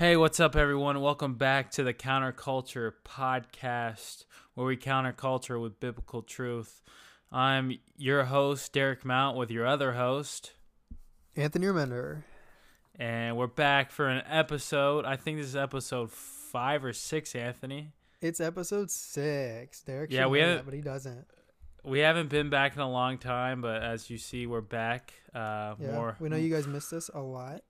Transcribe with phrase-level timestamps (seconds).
[0.00, 1.02] Hey, what's up, everyone?
[1.02, 6.80] Welcome back to the Counterculture Podcast, where we counterculture with biblical truth.
[7.30, 10.54] I'm your host, Derek Mount, with your other host,
[11.36, 12.22] Anthony Remender.
[12.98, 15.04] And we're back for an episode.
[15.04, 17.92] I think this is episode five or six, Anthony.
[18.22, 19.82] It's episode six.
[19.82, 21.26] Derek yeah, we haven't, but he doesn't.
[21.84, 25.12] We haven't been back in a long time, but as you see, we're back.
[25.34, 26.16] Uh, yeah, more.
[26.20, 27.60] We know you guys missed us a lot.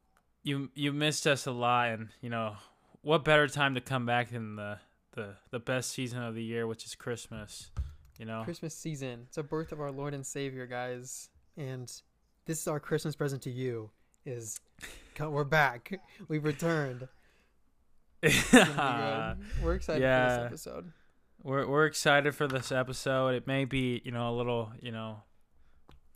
[0.43, 2.57] You you missed us a lot, and you know
[3.03, 4.79] what better time to come back than the
[5.13, 7.71] the the best season of the year, which is Christmas.
[8.19, 9.27] You know, Christmas season.
[9.29, 11.91] It's a birth of our Lord and Savior, guys, and
[12.45, 13.91] this is our Christmas present to you.
[14.27, 14.61] Is
[15.19, 16.01] we're back.
[16.29, 17.09] We've returned.
[18.23, 20.37] we're excited yeah.
[20.37, 20.93] for this episode.
[21.43, 23.35] We're we're excited for this episode.
[23.35, 25.23] It may be you know a little you know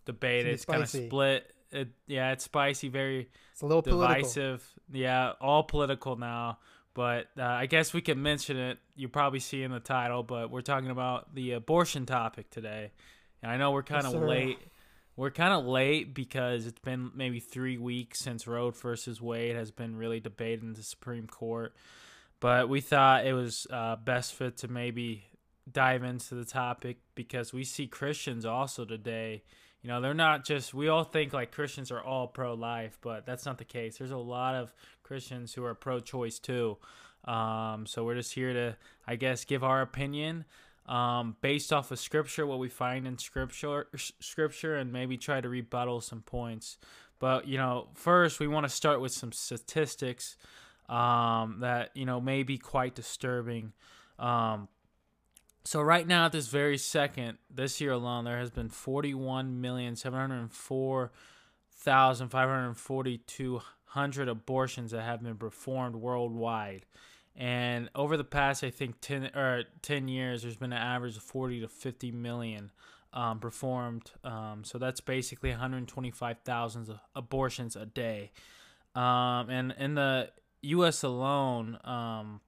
[0.05, 0.53] debated.
[0.53, 1.54] It's, it's kind of split.
[1.75, 4.61] It, yeah, it's spicy, very it's a little divisive.
[4.91, 5.01] Political.
[5.01, 6.59] Yeah, all political now.
[6.95, 8.79] But uh, I guess we can mention it.
[8.95, 12.93] You probably see in the title, but we're talking about the abortion topic today.
[13.43, 14.59] And I know we're kind of yes, late.
[15.17, 19.71] We're kind of late because it's been maybe three weeks since Roe versus Wade has
[19.71, 21.75] been really debated in the Supreme Court.
[22.41, 25.25] But we thought it was uh, best fit to maybe
[25.71, 29.43] dive into the topic because we see Christians also today.
[29.85, 33.27] You know, they're not just, we all think like Christians are all pro life, but
[33.27, 33.99] that's not the case.
[33.99, 36.79] There's a lot of Christians who are pro choice too.
[37.27, 40.47] Um, so we're just here to, I guess, give our opinion
[40.87, 43.89] um, based off of scripture, what we find in scripture,
[44.21, 46.79] scripture, and maybe try to rebuttal some points.
[47.19, 50.37] But you know, first we want to start with some statistics
[50.89, 53.73] um, that you know may be quite disturbing.
[54.19, 54.69] Um,
[55.65, 59.97] so right now, at this very second, this year alone, there has been forty-one million
[59.97, 61.13] seven hundred four
[61.73, 66.85] thousand five hundred forty-two hundred abortions that have been performed worldwide.
[67.37, 71.23] And over the past, I think ten or ten years, there's been an average of
[71.23, 72.71] forty to fifty million
[73.15, 74.11] um, performed.
[74.23, 78.33] Um, so that's basically 125,000 abortions a day.
[78.95, 80.31] Um, and in the
[80.63, 81.03] U.S.
[81.03, 82.41] alone, um,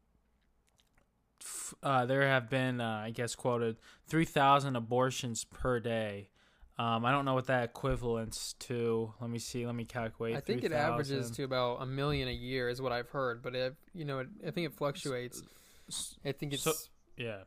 [1.82, 3.76] uh, there have been, uh, I guess, quoted
[4.08, 6.30] 3,000 abortions per day.
[6.78, 9.14] Um, I don't know what that equivalents to.
[9.20, 9.64] Let me see.
[9.64, 10.36] Let me calculate.
[10.36, 13.42] I think 3, it averages to about a million a year, is what I've heard.
[13.42, 15.42] But it, you know, it, I think it fluctuates.
[16.24, 16.72] I think it's so,
[17.16, 17.44] yeah,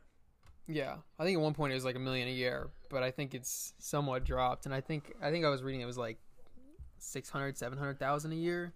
[0.66, 0.96] yeah.
[1.18, 3.34] I think at one point it was like a million a year, but I think
[3.34, 4.66] it's somewhat dropped.
[4.66, 6.18] And I think I think I was reading it was like
[6.98, 8.72] 600, 700,000 a year.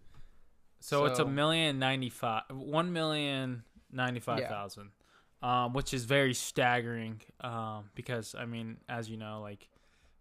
[0.80, 5.03] So, so, it's a million ninety five, one million ninety five thousand, yeah.
[5.44, 7.20] Um, which is very staggering.
[7.42, 9.68] Um, because I mean, as you know, like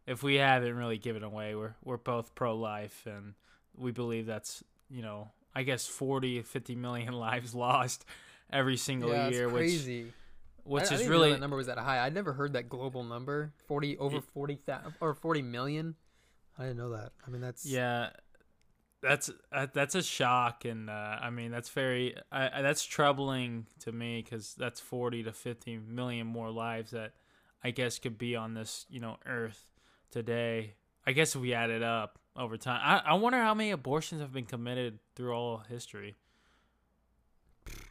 [0.06, 3.34] if we haven't really given away, we're we're both pro life, and
[3.76, 8.06] we believe that's you know I guess 40, 50 million lives lost
[8.52, 10.04] every single yeah, year, crazy.
[10.04, 10.14] which
[10.66, 12.06] which I, is really that number was that high.
[12.06, 15.96] I'd never heard that global number forty over forty thousand or forty million.
[16.58, 17.14] I didn't know that.
[17.26, 18.10] I mean, that's yeah,
[19.04, 23.92] that's uh, that's a shock, and uh, I mean that's very uh, that's troubling to
[23.92, 27.12] me because that's forty to fifty million more lives that
[27.64, 29.72] I guess could be on this you know earth
[30.10, 30.76] today.
[31.06, 34.22] I guess if we add it up over time, I, I wonder how many abortions
[34.22, 36.16] have been committed through all history.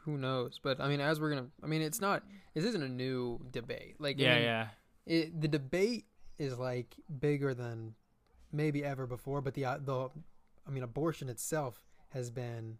[0.05, 0.59] Who knows?
[0.63, 2.23] But I mean, as we're gonna, I mean, it's not.
[2.55, 3.97] This isn't a new debate.
[3.99, 4.67] Like, yeah, I mean, yeah.
[5.07, 6.07] It, the debate
[6.39, 7.95] is like bigger than
[8.51, 9.43] maybe ever before.
[9.43, 10.11] But the uh, the,
[10.67, 12.79] I mean, abortion itself has been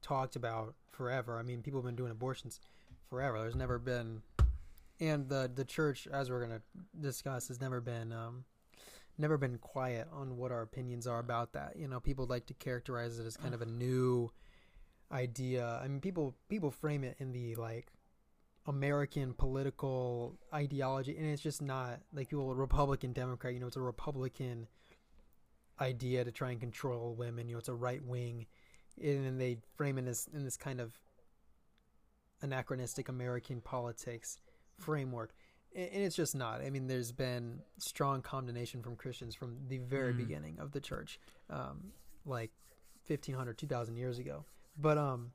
[0.00, 1.38] talked about forever.
[1.38, 2.60] I mean, people have been doing abortions
[3.08, 3.38] forever.
[3.40, 4.22] There's never been
[5.00, 6.62] and the the church, as we're gonna
[7.00, 8.44] discuss, has never been um,
[9.16, 11.74] never been quiet on what our opinions are about that.
[11.76, 14.30] You know, people like to characterize it as kind of a new
[15.12, 15.80] idea.
[15.82, 17.92] I mean, people people frame it in the like
[18.66, 23.54] American political ideology, and it's just not like people Republican Democrat.
[23.54, 24.66] You know, it's a Republican
[25.80, 27.48] idea to try and control women.
[27.48, 28.46] You know, it's a right wing,
[29.02, 30.98] and they frame it as in this kind of
[32.42, 34.38] anachronistic American politics
[34.78, 35.32] framework
[35.74, 40.12] and it's just not i mean there's been strong condemnation from christians from the very
[40.12, 40.18] mm.
[40.18, 41.18] beginning of the church
[41.50, 41.92] um,
[42.24, 42.50] like
[43.06, 44.44] 1500 2000 years ago
[44.78, 45.32] but um,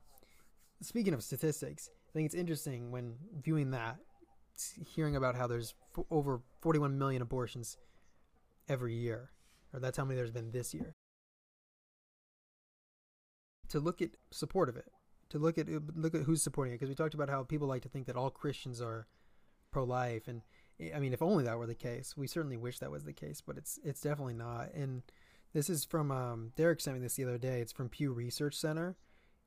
[0.81, 3.97] speaking of statistics i think it's interesting when viewing that
[4.85, 7.77] hearing about how there's f- over 41 million abortions
[8.69, 9.29] every year
[9.73, 10.95] or that's how many there's been this year
[13.69, 14.91] to look at support of it
[15.29, 17.81] to look at look at who's supporting it because we talked about how people like
[17.81, 19.07] to think that all christians are
[19.73, 20.41] pro life, and
[20.95, 22.15] I mean, if only that were the case.
[22.15, 24.73] We certainly wish that was the case, but it's it's definitely not.
[24.73, 25.01] And
[25.53, 27.59] this is from um, Derek sent me this the other day.
[27.59, 28.95] It's from Pew Research Center,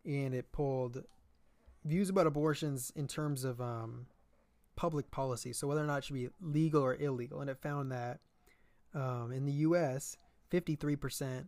[0.05, 1.05] and it pulled
[1.84, 4.06] views about abortions in terms of um,
[4.75, 7.93] public policy, so whether or not it should be legal or illegal, and it found
[7.93, 8.19] that
[8.96, 10.16] um, in the U.S.,
[10.50, 11.46] 53%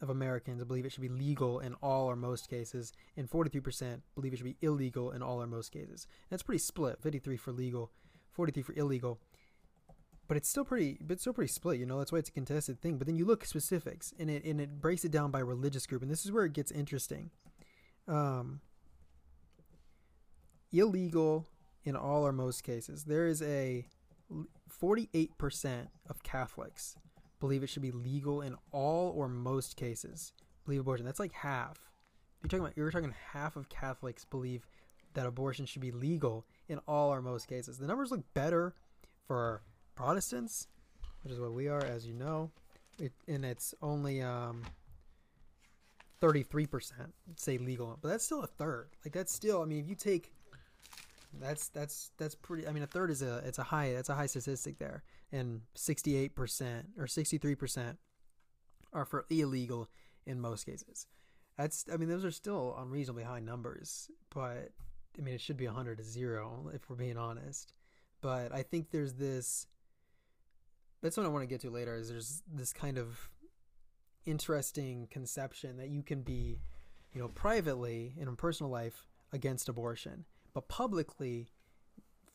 [0.00, 4.32] of Americans believe it should be legal in all or most cases, and 43% believe
[4.32, 6.06] it should be illegal in all or most cases.
[6.06, 7.90] And that's pretty split: 53 for legal,
[8.32, 9.18] 43 for illegal.
[10.28, 11.78] But it's still pretty, but still pretty split.
[11.78, 12.98] You know, that's why it's a contested thing.
[12.98, 16.02] But then you look specifics, and it and it breaks it down by religious group,
[16.02, 17.30] and this is where it gets interesting.
[18.06, 18.60] Um,
[20.70, 21.48] illegal
[21.84, 23.04] in all or most cases.
[23.04, 23.86] There is a
[24.82, 26.96] 48% of Catholics
[27.40, 30.32] believe it should be legal in all or most cases.
[30.64, 31.06] Believe abortion.
[31.06, 31.78] That's like half.
[32.42, 34.66] You're talking about you're talking half of Catholics believe
[35.14, 37.78] that abortion should be legal in all or most cases.
[37.78, 38.74] The numbers look better
[39.26, 39.62] for
[39.94, 40.68] Protestants,
[41.22, 42.50] which is what we are, as you know.
[43.00, 44.62] It, and it's only um,
[46.20, 46.92] 33%
[47.36, 48.90] say legal, but that's still a third.
[49.04, 50.32] Like that's still, I mean, if you take
[51.32, 52.66] that's that's that's pretty.
[52.66, 55.02] I mean, a third is a it's a high that's a high statistic there,
[55.32, 57.98] and sixty eight percent or sixty three percent
[58.92, 59.88] are for illegal
[60.26, 61.06] in most cases.
[61.56, 64.72] That's I mean those are still unreasonably high numbers, but
[65.18, 67.74] I mean it should be hundred to zero if we're being honest.
[68.20, 69.66] But I think there's this.
[71.02, 71.94] That's what I want to get to later.
[71.94, 73.28] Is there's this kind of
[74.24, 76.60] interesting conception that you can be,
[77.12, 80.24] you know, privately in a personal life against abortion
[80.58, 81.46] but publicly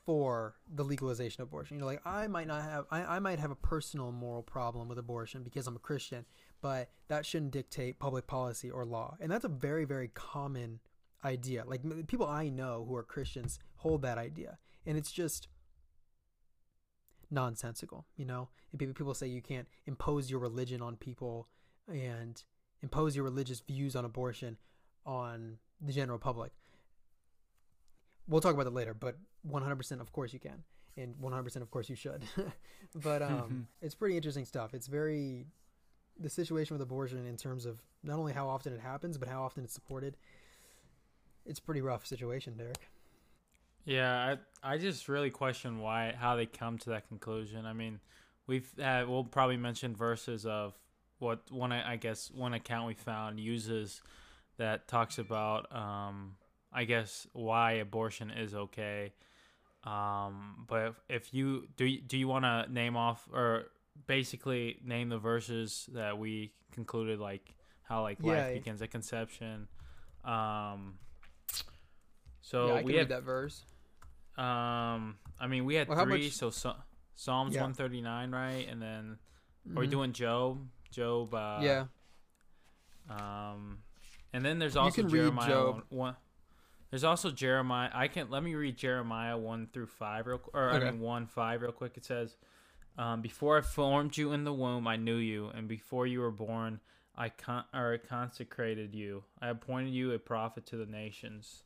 [0.06, 1.75] for the legalization of abortion.
[1.75, 4.88] You know, like I might not have, I, I might have a personal moral problem
[4.88, 6.24] with abortion because I'm a Christian,
[6.62, 9.18] but that shouldn't dictate public policy or law.
[9.20, 10.80] And that's a very, very common
[11.25, 11.66] idea.
[11.66, 14.58] Like people I know who are Christians hold that idea.
[14.86, 15.50] And it's just
[17.30, 18.48] nonsensical, you know?
[18.72, 21.50] And people say you can't impose your religion on people
[21.90, 22.42] and
[22.81, 24.58] impose your religious views on abortion
[25.06, 26.54] on the general public
[28.28, 29.18] we'll talk about that later, but
[29.50, 30.64] 100% of course you can.
[30.96, 32.24] And 100% of course you should.
[32.96, 34.74] but um, it's pretty interesting stuff.
[34.74, 35.48] It's very
[36.20, 39.42] the situation with abortion in terms of not only how often it happens, but how
[39.42, 40.16] often it's supported.
[41.46, 42.90] It's a pretty rough situation, Derek.
[43.86, 47.66] Yeah, I I just really question why how they come to that conclusion.
[47.66, 48.00] I mean,
[48.48, 50.74] we've had we'll probably mention verses of
[51.19, 54.02] what one I guess one account we found uses
[54.58, 56.36] that talks about um,
[56.74, 59.14] I guess why abortion is okay.
[59.84, 63.66] Um, but if, if you do, you, do you want to name off or
[64.08, 69.68] basically name the verses that we concluded, like how like yeah, life begins at conception.
[70.24, 70.96] Um,
[72.42, 73.64] so yeah, we had that verse.
[74.38, 76.24] Um, I mean, we had well, three.
[76.24, 76.31] Much...
[76.31, 76.74] So, so
[77.16, 77.62] Psalms yeah.
[77.62, 78.68] one thirty nine, right?
[78.69, 79.18] And then
[79.68, 79.78] mm-hmm.
[79.78, 79.92] are we mm-hmm.
[79.92, 80.66] doing Job?
[80.92, 81.34] Job.
[81.34, 81.86] Uh, yeah.
[83.10, 83.80] Um,
[84.31, 85.74] and then there's also Jeremiah Job.
[85.76, 86.16] One, one,
[86.94, 87.90] there's also Jeremiah.
[87.92, 90.86] I can let me read Jeremiah one through five real, or okay.
[90.86, 91.98] I mean one five real quick.
[91.98, 92.36] It says,
[93.00, 96.30] um, "Before I formed you in the womb, I knew you, and before you were
[96.30, 96.81] born,
[97.16, 99.24] I con- or consecrated you.
[99.42, 101.63] I appointed you a prophet to the nations."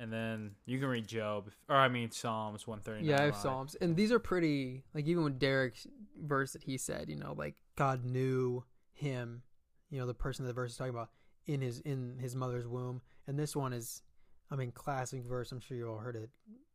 [0.00, 3.10] And then you can read Job, or I mean Psalms one thirty nine.
[3.10, 4.82] Yeah, I have Psalms, and these are pretty.
[4.94, 5.86] Like even with Derek's
[6.20, 8.64] verse that he said, you know, like God knew
[8.94, 9.44] him,
[9.90, 11.10] you know, the person that the verse is talking about
[11.46, 14.02] in his in his mother's womb, and this one is
[14.50, 15.52] I mean, classic verse.
[15.52, 16.30] I'm sure you all heard it.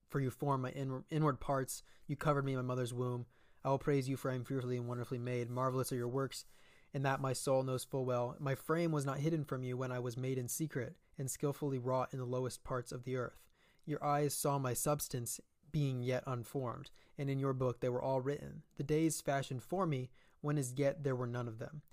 [0.09, 1.83] For you formed my in- inward parts.
[2.07, 3.25] You covered me in my mother's womb.
[3.63, 5.49] I will praise you, for I am fearfully and wonderfully made.
[5.49, 6.45] Marvelous are your works,
[6.93, 8.35] and that my soul knows full well.
[8.39, 11.77] My frame was not hidden from you when I was made in secret, and skillfully
[11.77, 13.39] wrought in the lowest parts of the earth.
[13.85, 15.39] Your eyes saw my substance
[15.71, 18.63] being yet unformed, and in your book they were all written.
[18.77, 20.09] The days fashioned for me,
[20.41, 21.83] when as yet there were none of them.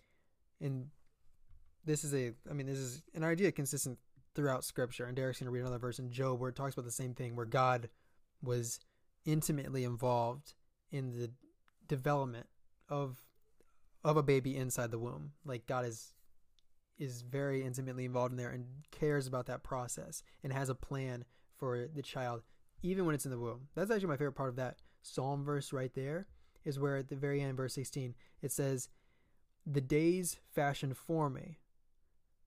[0.60, 0.88] And
[1.84, 3.98] this is a, I mean, this is an idea consistent
[4.38, 5.04] throughout Scripture.
[5.06, 7.12] And Derek's going to read another verse in Job where it talks about the same
[7.12, 7.88] thing, where God
[8.40, 8.78] was
[9.24, 10.54] intimately involved
[10.92, 11.32] in the
[11.88, 12.46] development
[12.88, 13.20] of
[14.04, 15.32] of a baby inside the womb.
[15.44, 16.14] Like God is
[17.00, 21.24] is very intimately involved in there and cares about that process and has a plan
[21.56, 22.42] for the child
[22.80, 23.66] even when it's in the womb.
[23.74, 26.28] That's actually my favorite part of that psalm verse right there
[26.64, 28.88] is where at the very end verse 16 it says
[29.66, 31.58] the days fashioned for me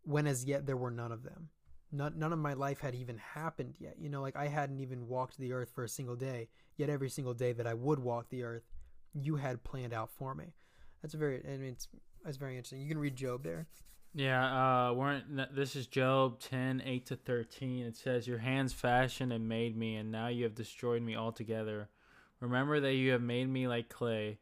[0.03, 1.49] when as yet there were none of them
[1.91, 3.95] none, none of my life had even happened yet.
[3.99, 6.49] You know, like I hadn't even walked the earth for a single day.
[6.77, 8.63] Yet every single day that I would walk the earth,
[9.13, 10.53] you had planned out for me.
[11.01, 11.87] That's very, I mean, it's,
[12.23, 12.81] that's very interesting.
[12.81, 13.67] You can read Job there.
[14.13, 17.85] Yeah, uh, weren't this is Job 10, 8 to 13.
[17.85, 21.89] It says, Your hands fashioned and made me, and now you have destroyed me altogether.
[22.41, 24.39] Remember that you have made me like clay,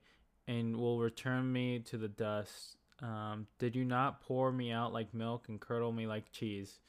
[0.47, 2.77] and will return me to the dust.
[3.03, 6.79] Um, did you not pour me out like milk and curdle me like cheese?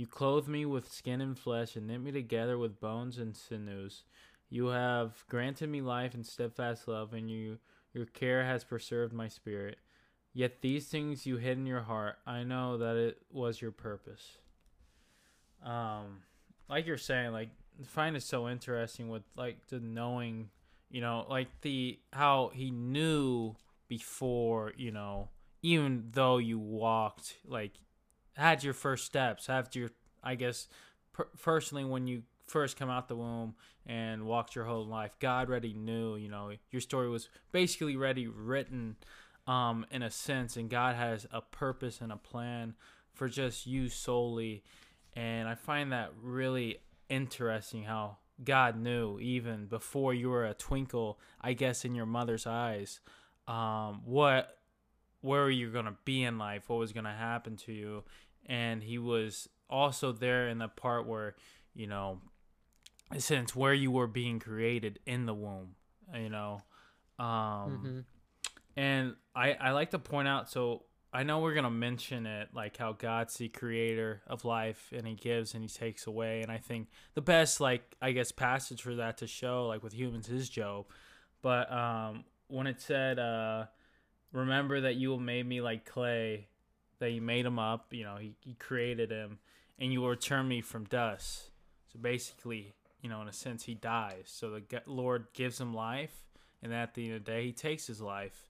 [0.00, 4.04] You clothe me with skin and flesh, and knit me together with bones and sinews.
[4.48, 7.58] You have granted me life and steadfast love, and you
[7.92, 9.76] your care has preserved my spirit.
[10.32, 14.38] Yet these things you hid in your heart, I know that it was your purpose.
[15.62, 16.22] Um,
[16.66, 17.50] like you're saying, like
[17.86, 20.48] find it so interesting with like the knowing,
[20.88, 23.54] you know, like the how he knew
[23.86, 25.28] before, you know,
[25.60, 27.72] even though you walked like
[28.36, 29.90] had your first steps, had your
[30.22, 30.68] I guess
[31.12, 33.54] per- personally when you first come out the womb
[33.86, 38.26] and walked your whole life, God already knew, you know, your story was basically already
[38.26, 38.96] written
[39.46, 42.74] um in a sense and God has a purpose and a plan
[43.14, 44.62] for just you solely.
[45.14, 51.18] And I find that really interesting how God knew even before you were a twinkle,
[51.40, 53.00] I guess, in your mother's eyes,
[53.46, 54.59] um, what
[55.20, 58.04] where you're gonna be in life, what was gonna happen to you,
[58.46, 61.34] and He was also there in the part where
[61.74, 62.20] you know,
[63.18, 65.76] since where you were being created in the womb,
[66.14, 66.62] you know,
[67.18, 68.00] um, mm-hmm.
[68.76, 72.76] and I I like to point out so I know we're gonna mention it, like
[72.76, 76.42] how God's the creator of life, and He gives and He takes away.
[76.42, 79.92] And I think the best, like I guess, passage for that to show, like with
[79.92, 80.86] humans, is Job.
[81.42, 83.66] But um, when it said, uh,
[84.32, 86.48] "Remember that you made me like clay,
[86.98, 89.38] that you made him up, you know, He, he created him,
[89.78, 91.50] and you will return me from dust."
[91.92, 94.24] So basically, you know, in a sense, he dies.
[94.26, 96.22] So the Lord gives him life,
[96.62, 98.48] and at the end of the day, He takes his life.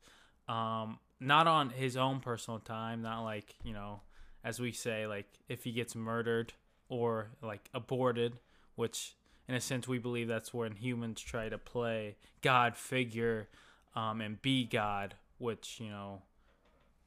[0.49, 4.01] Um, not on his own personal time, not like, you know,
[4.43, 6.55] as we say, like if he gets murdered
[6.89, 8.39] or like aborted,
[8.75, 9.15] which
[9.47, 13.49] in a sense we believe that's when humans try to play God figure
[13.95, 16.23] um, and be God, which, you know,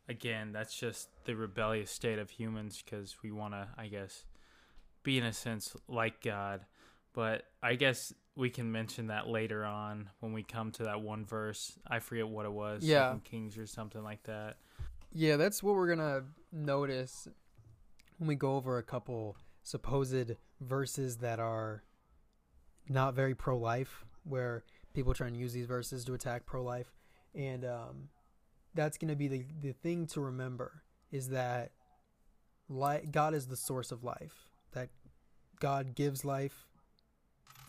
[0.09, 4.25] again, that's just the rebellious state of humans because we want to, I guess,
[5.03, 6.65] be in a sense like God.
[7.13, 11.25] But I guess we can mention that later on when we come to that one
[11.25, 11.77] verse.
[11.87, 12.83] I forget what it was.
[12.83, 14.57] Yeah, Kings or something like that.
[15.13, 17.27] Yeah, that's what we're gonna notice
[18.17, 21.83] when we go over a couple supposed verses that are
[22.89, 24.63] not very pro-life, where
[24.93, 26.91] people try and use these verses to attack pro-life,
[27.35, 28.09] and um,
[28.75, 31.71] that's gonna be the the thing to remember is that
[33.11, 34.49] God is the source of life.
[34.71, 34.89] That
[35.59, 36.67] God gives life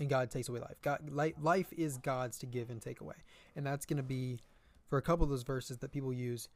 [0.00, 0.76] and God takes away life.
[0.82, 3.14] God, life is God's to give and take away,
[3.54, 4.40] and that's going to be
[4.88, 6.48] for a couple of those verses that people use.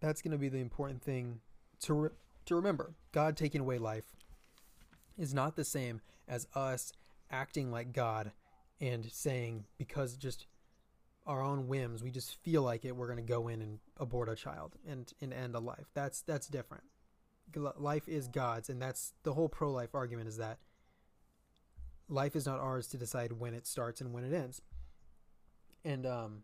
[0.00, 1.40] That's going to be the important thing
[1.82, 2.10] to re-
[2.46, 2.94] to remember.
[3.12, 4.16] God taking away life
[5.18, 6.92] is not the same as us
[7.30, 8.32] acting like God
[8.80, 10.46] and saying because just
[11.30, 14.28] our own whims, we just feel like it, we're going to go in and abort
[14.28, 15.86] a child and, and end a life.
[15.94, 16.82] That's that's different.
[17.54, 20.58] Life is God's, and that's the whole pro-life argument is that
[22.08, 24.60] life is not ours to decide when it starts and when it ends.
[25.84, 26.42] And um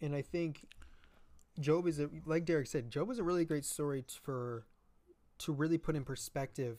[0.00, 0.66] and I think
[1.60, 4.66] Job is a like Derek said, Job is a really great story for
[5.38, 6.78] to really put in perspective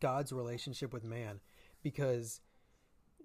[0.00, 1.40] God's relationship with man
[1.82, 2.40] because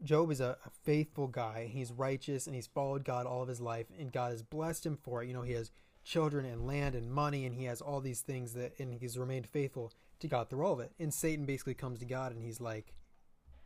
[0.04, 1.70] Job is a, a, faithful guy.
[1.72, 4.96] He's righteous and he's followed God all of his life, and God has blessed him
[4.96, 5.28] for it.
[5.28, 5.72] You know, he has
[6.04, 9.48] children and land and money, and he has all these things that, and he's remained
[9.48, 10.92] faithful to God through all of it.
[11.00, 12.94] And Satan basically comes to God and he's like,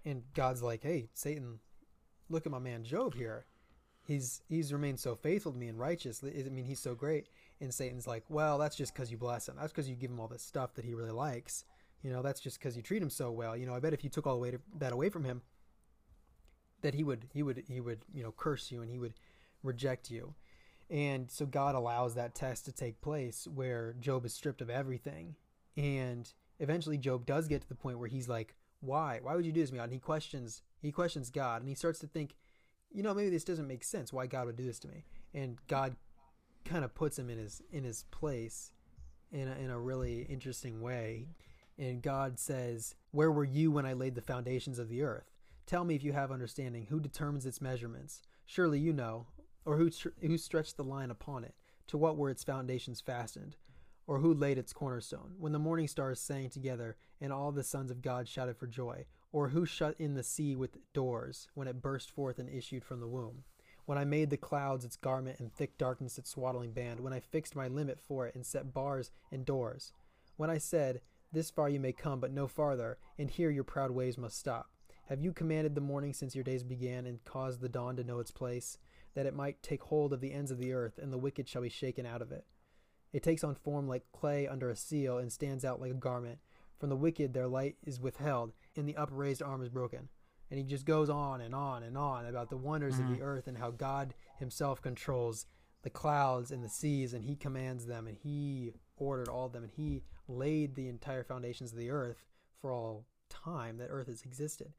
[0.05, 1.59] and God's like, hey, Satan,
[2.29, 3.45] look at my man Job here.
[4.03, 6.23] He's he's remained so faithful to me and righteous.
[6.23, 7.27] I mean, he's so great.
[7.59, 9.55] And Satan's like, well, that's just because you bless him.
[9.59, 11.65] That's because you give him all this stuff that he really likes.
[12.01, 13.55] You know, that's just because you treat him so well.
[13.55, 15.43] You know, I bet if you took all the way to, that away from him,
[16.81, 19.13] that he would he would he would you know curse you and he would
[19.63, 20.33] reject you.
[20.89, 25.35] And so God allows that test to take place where Job is stripped of everything.
[25.77, 29.19] And eventually Job does get to the point where he's like, why?
[29.21, 31.75] Why would you do this to me, And he questions he questions God and he
[31.75, 32.35] starts to think,
[32.91, 35.05] you know, maybe this doesn't make sense why God would do this to me.
[35.33, 35.95] And God
[36.65, 38.71] kind of puts him in his in his place
[39.31, 41.27] in a, in a really interesting way.
[41.77, 45.30] And God says, "Where were you when I laid the foundations of the earth?
[45.72, 46.88] Tell me if you have understanding.
[46.90, 48.24] Who determines its measurements?
[48.46, 49.28] Surely you know,
[49.63, 51.56] or who who stretched the line upon it?
[51.88, 53.56] To what were its foundations fastened?
[54.06, 57.90] or who laid its cornerstone, when the morning stars sang together, and all the sons
[57.90, 61.82] of God shouted for joy, or who shut in the sea with doors, when it
[61.82, 63.46] burst forth and issued from the womb?
[63.86, 67.22] When I made the clouds its garment and thick darkness its swaddling band, when I
[67.22, 69.94] fixed my limit for it and set bars and doors,
[70.36, 71.00] when I said,
[71.32, 74.72] This far you may come, but no farther, and here your proud ways must stop.
[75.12, 78.20] Have you commanded the morning since your days began, and caused the dawn to know
[78.20, 78.77] its place,
[79.13, 81.63] that it might take hold of the ends of the earth, and the wicked shall
[81.63, 82.46] be shaken out of it?
[83.12, 86.39] It takes on form like clay under a seal and stands out like a garment.
[86.80, 90.08] From the wicked, their light is withheld, and the upraised arm is broken.
[90.50, 93.03] And he just goes on and on and on about the wonders mm-hmm.
[93.03, 93.25] of the mm-hmm.
[93.25, 95.46] earth and how God himself controls
[95.82, 99.63] the clouds and the seas, and he commands them, and he ordered all of them,
[99.63, 102.24] and he laid the entire foundations of the earth
[102.62, 104.72] for all time that earth has existed.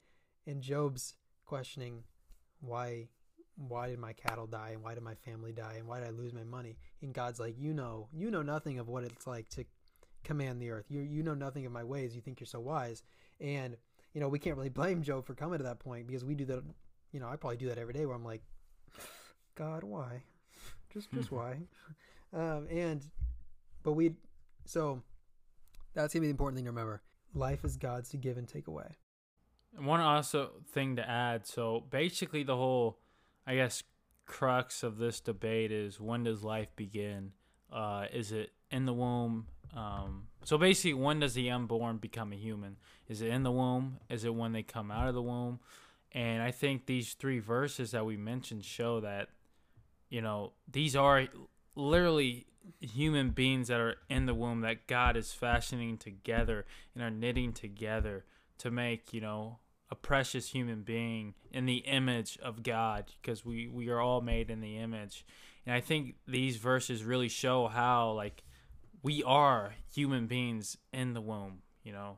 [0.45, 2.03] And Job's questioning
[2.61, 3.07] why
[3.55, 6.11] why did my cattle die and why did my family die and why did I
[6.11, 6.77] lose my money?
[7.01, 9.65] And God's like, you know, you know nothing of what it's like to
[10.23, 10.85] command the earth.
[10.89, 12.15] You you know nothing of my ways.
[12.15, 13.03] You think you're so wise.
[13.39, 13.77] And
[14.13, 16.45] you know, we can't really blame Job for coming to that point because we do
[16.45, 16.63] that.
[17.11, 18.41] You know, I probably do that every day where I'm like,
[19.55, 20.23] God, why?
[20.91, 21.59] Just just why?
[22.33, 23.03] Um, and
[23.83, 24.15] but we
[24.65, 25.03] so
[25.93, 27.01] that's gonna be the important thing to remember.
[27.35, 28.95] Life is God's to give and take away.
[29.77, 31.47] One also thing to add.
[31.47, 32.99] So basically, the whole,
[33.45, 33.83] I guess,
[34.25, 37.31] crux of this debate is when does life begin?
[37.71, 39.47] Uh, is it in the womb?
[39.75, 42.77] Um, so basically, when does the unborn become a human?
[43.07, 43.99] Is it in the womb?
[44.09, 45.59] Is it when they come out of the womb?
[46.11, 49.29] And I think these three verses that we mentioned show that,
[50.09, 51.27] you know, these are
[51.75, 52.45] literally
[52.79, 57.51] human beings that are in the womb that God is fashioning together and are knitting
[57.51, 58.25] together
[58.59, 59.57] to make, you know,
[59.93, 64.49] a precious human being in the image of God because we, we are all made
[64.49, 65.25] in the image.
[65.65, 68.43] And I think these verses really show how, like,
[69.01, 72.17] we are human beings in the womb, you know.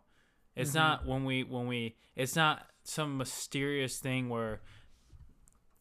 [0.56, 0.80] It's mm-hmm.
[0.80, 4.62] not when we, when we, it's not some mysterious thing where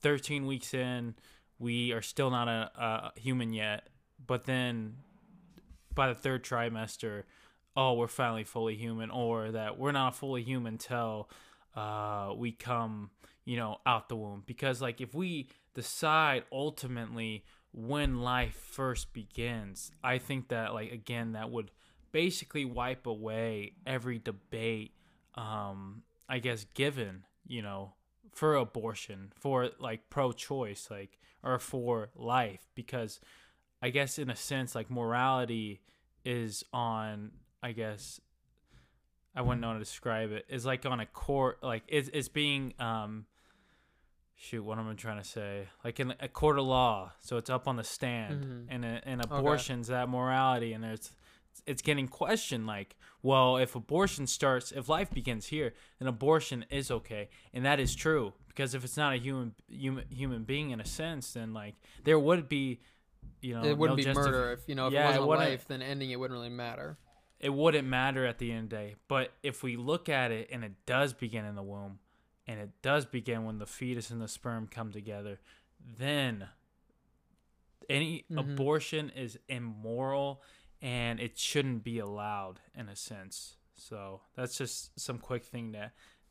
[0.03, 1.15] 13 weeks in,
[1.59, 3.89] we are still not a, a human yet
[4.27, 4.97] but then
[5.95, 7.25] by the third trimester,
[7.77, 11.29] oh, we're finally fully human, or that we're not fully human till
[11.75, 13.11] uh, we come,
[13.45, 14.43] you know, out the womb.
[14.47, 21.33] Because like if we decide ultimately when life first begins, I think that like again
[21.33, 21.71] that would
[22.12, 24.95] basically wipe away every debate,
[25.35, 27.95] um, I guess, given you know
[28.32, 33.21] for abortion, for like pro-choice, like or for life, because
[33.82, 35.80] I guess in a sense like morality
[36.25, 37.32] is on
[37.63, 38.21] I guess
[39.34, 40.47] I wouldn't know how to describe it.
[40.49, 40.54] it.
[40.54, 43.26] Is like on a court like it's it's being um
[44.36, 47.50] shoot what am I trying to say like in a court of law so it's
[47.50, 48.60] up on the stand mm-hmm.
[48.68, 49.99] and and abortions okay.
[49.99, 51.12] that morality and there's
[51.66, 56.90] it's getting questioned like well if abortion starts if life begins here then abortion is
[56.90, 60.80] okay and that is true because if it's not a human human human being in
[60.80, 62.80] a sense then like there would be
[63.40, 65.50] you know, it wouldn't no be murder if you know if yeah, it wasn't it
[65.50, 66.97] life, then ending it wouldn't really matter.
[67.40, 68.94] It wouldn't matter at the end of the day.
[69.08, 71.99] But if we look at it and it does begin in the womb,
[72.47, 75.40] and it does begin when the fetus and the sperm come together,
[75.99, 76.49] then
[77.88, 78.38] any mm-hmm.
[78.38, 80.42] abortion is immoral
[80.82, 83.56] and it shouldn't be allowed in a sense.
[83.76, 85.90] So that's just some quick thing to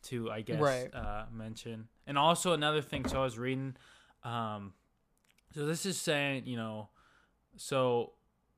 [0.10, 0.94] to I guess right.
[0.94, 1.88] uh, mention.
[2.06, 3.08] And also another thing.
[3.08, 3.76] So I was reading.
[4.24, 4.74] Um,
[5.56, 6.90] so this is saying, you know,
[7.56, 8.14] so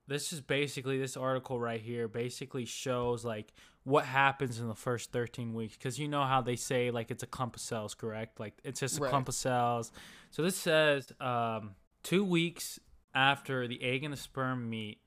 [0.07, 5.11] this is basically this article right here basically shows like what happens in the first
[5.11, 8.39] 13 weeks because you know how they say like it's a clump of cells correct
[8.39, 9.09] like it's just a right.
[9.09, 9.91] clump of cells
[10.31, 12.79] so this says um, two weeks
[13.13, 14.99] after the egg and the sperm meet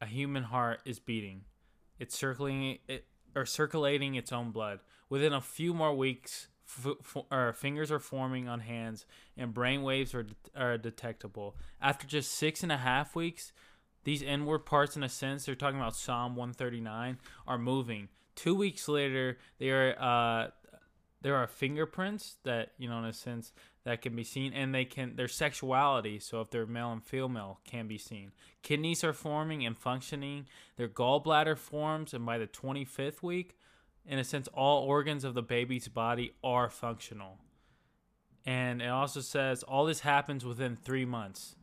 [0.00, 1.42] a human heart is beating
[1.98, 7.56] it's circling it or circulating its own blood within a few more weeks f- f-
[7.56, 11.56] fingers are forming on hands and brain waves are, are detectable.
[11.80, 13.52] After just six and a half weeks,
[14.04, 18.08] these inward parts, in a sense, they're talking about Psalm 139, are moving.
[18.34, 20.50] Two weeks later, they are uh,
[21.20, 23.52] there are fingerprints that you know, in a sense,
[23.84, 26.18] that can be seen, and they can their sexuality.
[26.18, 28.32] So if they're male and female, can be seen.
[28.62, 30.46] Kidneys are forming and functioning.
[30.76, 33.56] Their gallbladder forms, and by the 25th week,
[34.06, 37.38] in a sense, all organs of the baby's body are functional.
[38.44, 41.54] And it also says all this happens within three months,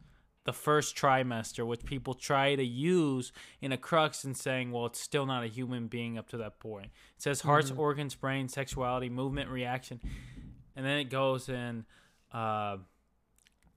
[0.50, 3.32] the first trimester, which people try to use
[3.62, 6.58] in a crux and saying, well, it's still not a human being up to that
[6.58, 6.88] point.
[6.88, 7.80] It says hearts, mm-hmm.
[7.80, 10.02] organs, brain, sexuality, movement, reaction.
[10.76, 11.86] And then it goes in
[12.32, 12.78] uh,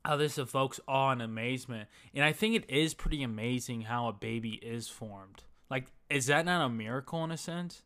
[0.02, 1.90] how this evokes awe and amazement.
[2.14, 5.42] And I think it is pretty amazing how a baby is formed.
[5.70, 7.82] Like, is that not a miracle in a sense?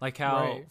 [0.00, 0.66] Like how right.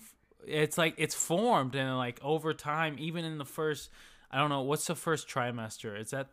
[0.48, 3.92] it's like it's formed and like over time, even in the first,
[4.32, 6.00] I don't know, what's the first trimester?
[6.00, 6.30] Is that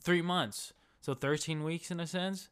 [0.00, 0.72] three months?
[1.00, 2.48] So 13 weeks in a sense?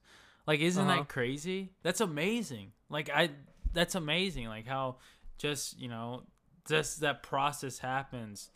[0.47, 1.01] Like, isn't uh-huh.
[1.01, 1.71] that crazy?
[1.83, 2.73] That's amazing.
[2.89, 3.31] Like, I,
[3.73, 4.49] that's amazing.
[4.49, 4.97] Like, how
[5.39, 6.25] just, you know,
[6.69, 8.51] just that process happens.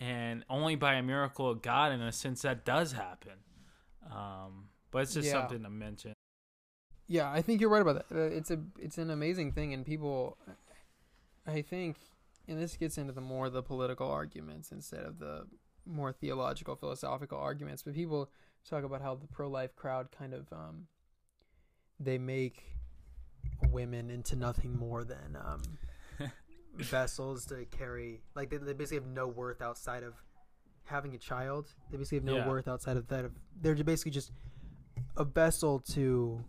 [0.00, 3.34] And only by a miracle of God, in a sense, that does happen.
[4.10, 5.32] Um, but it's just yeah.
[5.32, 6.12] something to mention.
[7.08, 8.16] Yeah, I think you're right about that.
[8.16, 10.38] Uh, it's a it's an amazing thing, and people,
[11.46, 11.96] I think,
[12.48, 15.46] and this gets into the more the political arguments instead of the
[15.86, 17.82] more theological philosophical arguments.
[17.82, 18.30] But people
[18.68, 20.86] talk about how the pro life crowd kind of um,
[21.98, 22.62] they make
[23.70, 26.30] women into nothing more than um,
[26.76, 28.20] vessels to carry.
[28.34, 30.14] Like they, they basically have no worth outside of
[30.84, 31.72] having a child.
[31.90, 32.48] They basically have no Yeah.
[32.48, 33.24] worth outside of that.
[33.24, 34.32] Of they're basically just
[35.16, 36.44] a vessel to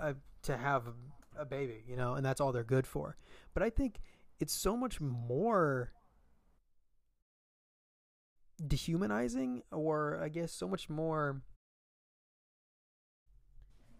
[0.00, 3.16] uh, to have a, a baby, you know, and that's all they're good for.
[3.54, 4.00] But I think
[4.40, 5.92] it's so much more
[8.66, 11.42] dehumanizing, or I guess so much more.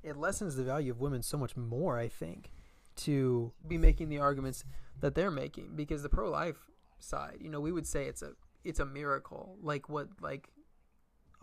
[0.03, 1.99] It lessens the value of women so much more.
[1.99, 2.53] I think
[2.97, 4.65] to be making the arguments
[4.99, 8.33] that they're making because the pro-life side, you know, we would say it's a
[8.65, 10.49] it's a miracle, like what like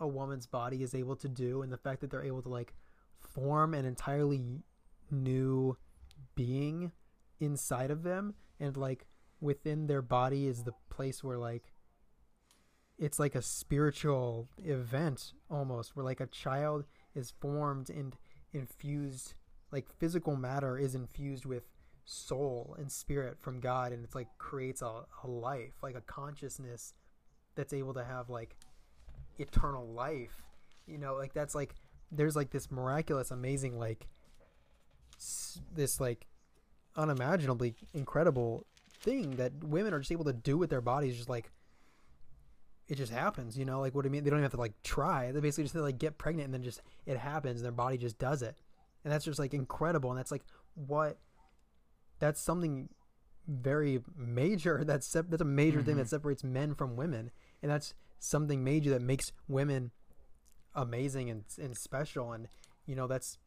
[0.00, 2.74] a woman's body is able to do, and the fact that they're able to like
[3.18, 4.42] form an entirely
[5.10, 5.76] new
[6.34, 6.92] being
[7.40, 9.06] inside of them, and like
[9.40, 11.72] within their body is the place where like
[12.98, 16.84] it's like a spiritual event almost, where like a child
[17.14, 18.16] is formed and
[18.52, 19.34] infused,
[19.70, 21.64] like physical matter is infused with
[22.04, 26.94] soul and spirit from God, and it's like creates a, a life, like a consciousness
[27.54, 28.56] that's able to have like
[29.38, 30.42] eternal life.
[30.86, 31.74] You know, like that's like
[32.10, 34.08] there's like this miraculous, amazing, like
[35.16, 36.26] s- this like
[36.96, 38.66] unimaginably incredible
[39.00, 41.52] thing that women are just able to do with their bodies, just like
[42.88, 43.58] it just happens.
[43.58, 44.24] You know, like what I mean.
[44.24, 45.30] They don't even have to like try.
[45.32, 47.56] They basically just like get pregnant and then just it happens.
[47.60, 48.56] And their body just does it,
[49.04, 50.10] and that's just like incredible.
[50.10, 51.18] And that's like what
[52.18, 52.88] that's something
[53.46, 54.82] very major.
[54.86, 55.98] That's sep- that's a major thing Mhm.
[55.98, 57.30] that separates men from women,
[57.62, 59.90] and that's something major that makes women
[60.74, 62.32] amazing and and special.
[62.32, 62.48] And
[62.86, 63.38] you know that's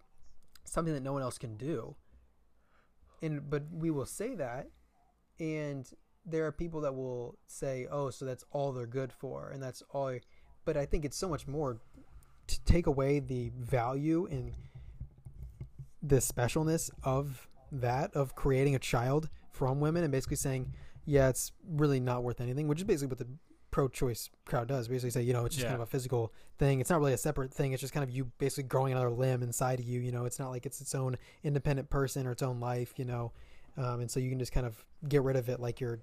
[0.63, 1.95] something that no one else can do.
[3.21, 4.69] And but we will say that,
[5.39, 5.88] and
[6.25, 9.81] there are people that will say, "Oh, so that's all they're good for," and that's
[9.91, 10.17] all.
[10.65, 11.79] But I think it's so much more
[12.47, 14.53] to take away the value and
[16.01, 20.73] the specialness of that of creating a child from women and basically saying,
[21.05, 23.27] "Yeah, it's really not worth anything," which is basically what the
[23.71, 24.88] pro-choice crowd does.
[24.88, 26.81] Basically, say, you know, it's just kind of a physical thing.
[26.81, 27.71] It's not really a separate thing.
[27.71, 30.01] It's just kind of you basically growing another limb inside of you.
[30.01, 32.93] You know, it's not like it's its own independent person or its own life.
[32.97, 33.31] You know,
[33.77, 36.01] um, and so you can just kind of get rid of it like you're,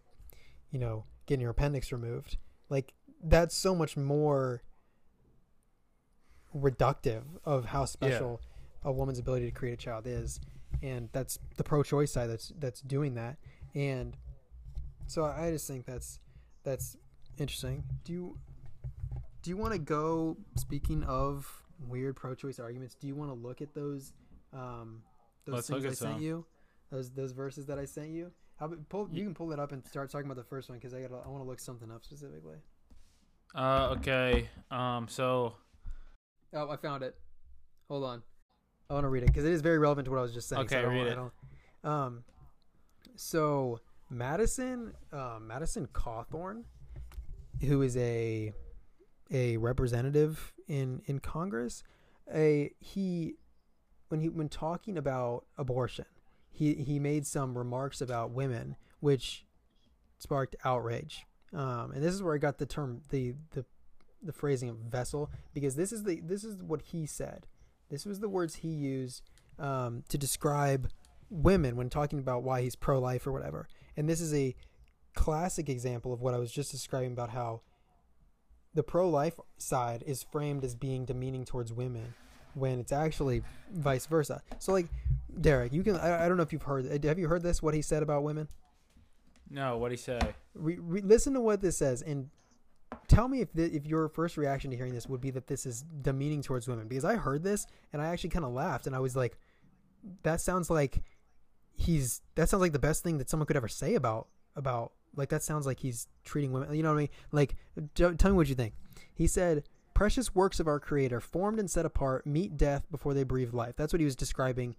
[0.71, 2.37] you know, getting your appendix removed.
[2.69, 4.63] Like that's so much more
[6.55, 8.41] reductive of how special
[8.85, 10.41] a woman's ability to create a child is,
[10.83, 13.37] and that's the pro-choice side that's that's doing that.
[13.75, 14.17] And
[15.07, 16.21] so I just think that's
[16.63, 16.97] that's
[17.39, 17.85] interesting.
[18.05, 18.39] Do you
[19.43, 20.37] do you want to go?
[20.57, 21.51] Speaking of
[21.87, 24.13] weird pro-choice arguments, do you want to look at those
[24.53, 25.03] um,
[25.45, 26.23] those Let's things I sent some.
[26.23, 26.45] you?
[26.91, 28.33] Those those verses that I sent you.
[28.59, 29.09] How pull?
[29.13, 31.13] You can pull it up and start talking about the first one because I got
[31.25, 32.57] I want to look something up specifically.
[33.55, 34.49] Uh, okay.
[34.71, 35.55] Um, so
[36.53, 37.15] Oh, I found it.
[37.89, 38.23] Hold on.
[38.91, 40.49] I want to read it because it is very relevant to what I was just
[40.49, 40.67] saying.
[40.69, 41.31] so Okay, I read wanna-
[41.85, 41.87] it.
[41.89, 42.25] Um,
[43.17, 46.65] so Madison, uh, Madison Cawthorn,
[47.61, 48.53] who is a
[49.31, 51.83] a representative in in Congress,
[52.33, 53.35] a he
[54.09, 56.07] when he when talking about abortion,
[56.59, 59.45] he he made some remarks about women which
[60.19, 61.25] sparked outrage.
[61.55, 63.65] Um, and this is where I got the term the the
[64.21, 67.47] the phrasing of vessel because this is the this is what he said.
[67.91, 69.23] This was the words he used
[69.59, 70.91] um, to describe
[71.31, 73.69] women when talking about why he's pro life or whatever.
[73.97, 74.57] And this is a
[75.15, 77.63] classic example of what I was just describing about how
[78.75, 82.15] the pro life side is framed as being demeaning towards women
[82.55, 84.43] when it's actually vice versa.
[84.59, 84.87] So like
[85.41, 87.63] Derek, you can I, I don't know if you've heard eh, have you heard this
[87.63, 88.49] what he said about women?
[89.51, 90.19] no, what he say?
[90.55, 92.29] Re, re, listen to what this says and
[93.07, 95.67] tell me if the, if your first reaction to hearing this would be that this
[95.67, 98.95] is demeaning towards women because I heard this and I actually kind of laughed and
[98.95, 99.39] I was like
[100.23, 101.03] that sounds like
[101.75, 105.29] he's that sounds like the best thing that someone could ever say about about like
[105.29, 107.57] that sounds like he's treating women you know what I mean like
[107.95, 108.75] tell me what you think
[109.15, 109.65] he said
[109.99, 113.75] precious works of our creator formed and set apart meet death before they breathe life.
[113.75, 114.77] That's what he was describing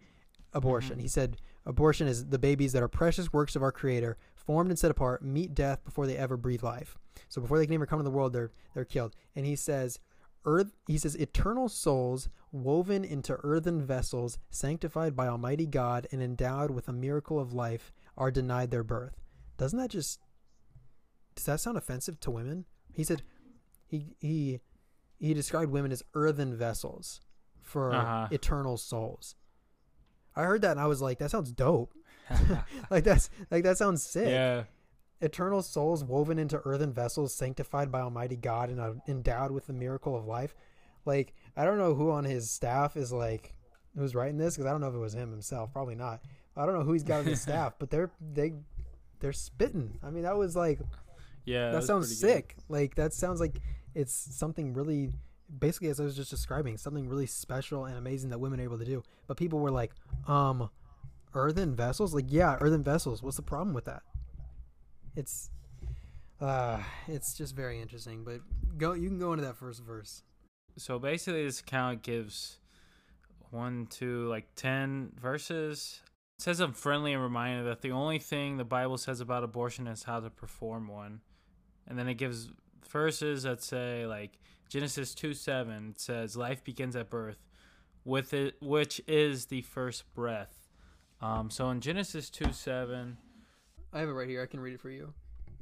[0.54, 0.98] abortion.
[0.98, 1.02] Mhm.
[1.02, 4.80] he said abortion is the babies that are precious works of our creator formed and
[4.80, 6.98] set apart meet death before they ever breathe life.
[7.28, 9.14] So before they can even come to the world they're they're killed.
[9.36, 10.00] And he says
[10.46, 16.72] earth he says eternal souls woven into earthen vessels sanctified by almighty god and endowed
[16.72, 19.20] with a miracle of life are denied their birth.
[19.58, 20.22] Doesn't that just
[21.36, 22.64] does that sound offensive to women?
[22.94, 23.22] He said
[23.86, 24.62] he he
[25.20, 27.22] he described women as earthen vessels
[27.62, 28.28] for Uh-huh.
[28.32, 29.36] eternal souls.
[30.36, 31.94] I heard that and I was like, that sounds dope.
[32.90, 34.30] like that's like that sounds sick.
[34.30, 34.64] yeah.
[35.22, 39.74] Eternal souls woven into earthen vessels, sanctified by Almighty God and uh, endowed with the
[39.74, 40.56] miracle of life.
[41.06, 43.54] Like I don't know who on his staff is like
[43.98, 45.74] who's writing this because I don't know if it was him himself.
[45.74, 46.22] Probably not.
[46.56, 48.54] I don't know who he's got on his staff, but they're they
[49.20, 50.00] they're spitting.
[50.04, 50.80] I mean, that was like
[51.44, 51.72] Yeah.
[51.72, 52.38] that was sounds pretty good.
[52.48, 52.56] sick.
[52.70, 53.60] Like that sounds like
[54.00, 55.12] it's something really
[55.58, 58.78] basically as I was just describing, something really special and amazing that women are able
[58.78, 59.04] to do.
[59.28, 59.92] But people were like,
[60.28, 60.70] um
[61.34, 62.14] earthen vessels?
[62.14, 63.22] Like, yeah, earthen vessels.
[63.22, 64.04] What's the problem with that?
[65.16, 65.50] It's
[66.40, 68.24] uh it's just very interesting.
[68.24, 68.40] But
[68.78, 70.24] go you can go into that first verse.
[70.78, 72.60] So basically, this account gives
[73.52, 76.02] one, two, like ten verses.
[76.38, 80.04] It says a friendly reminder that the only thing the Bible says about abortion is
[80.04, 81.20] how to perform one,
[81.86, 82.50] and then it gives
[82.88, 84.40] verses that say like
[84.70, 87.40] Genesis two seven says life begins at birth,
[88.06, 90.70] with it which is the first breath.
[91.22, 93.18] Um, so in Genesis two seven,
[93.92, 94.42] I have it right here.
[94.42, 95.14] I can read it for you.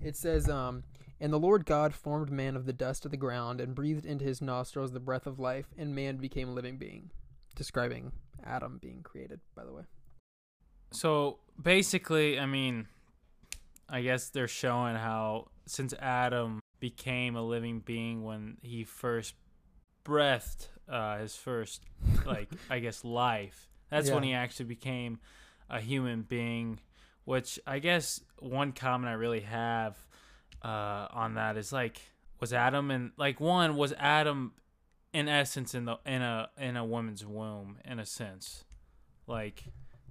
[0.02, 0.84] It says, um,
[1.20, 4.26] And the Lord God formed man of the dust of the ground and breathed into
[4.26, 7.10] his nostrils the breath of life, and man became a living being.
[7.56, 8.12] Describing
[8.46, 9.84] Adam being created, by the way.
[10.92, 12.88] So basically, I mean,
[13.90, 19.36] I guess they're showing how since Adam became a living being when he first
[20.04, 21.84] breathed uh, his first,
[22.26, 25.20] like, I guess, life, that's when he actually became
[25.70, 26.80] a human being.
[27.26, 29.98] Which I guess one comment I really have
[30.64, 32.00] uh, on that is like,
[32.40, 34.54] was Adam and like one was Adam
[35.14, 38.64] in essence in the in a in a woman's womb in a sense,
[39.26, 39.64] like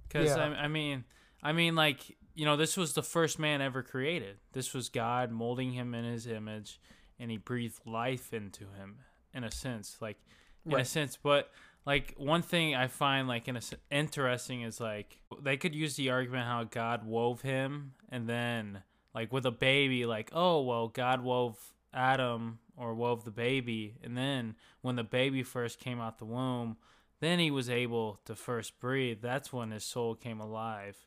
[0.07, 0.43] because Yeah.
[0.43, 1.05] I, I mean,
[1.41, 4.37] I mean, like you know, this was the first man ever created.
[4.53, 6.79] This was God molding him in His image,
[7.19, 8.99] and He breathed life into him,
[9.33, 10.17] in a sense, like
[10.63, 11.17] in a sense.
[11.21, 11.49] But
[11.83, 16.11] like one thing I find like in a, interesting is like they could use the
[16.11, 18.83] argument how God wove him, and then
[19.15, 21.57] like with a baby, like oh well, God wove
[21.91, 26.77] Adam or wove the baby, and then when the baby first came out the womb
[27.19, 29.19] then he was able to first breathe.
[29.21, 31.06] That's when his soul came alive.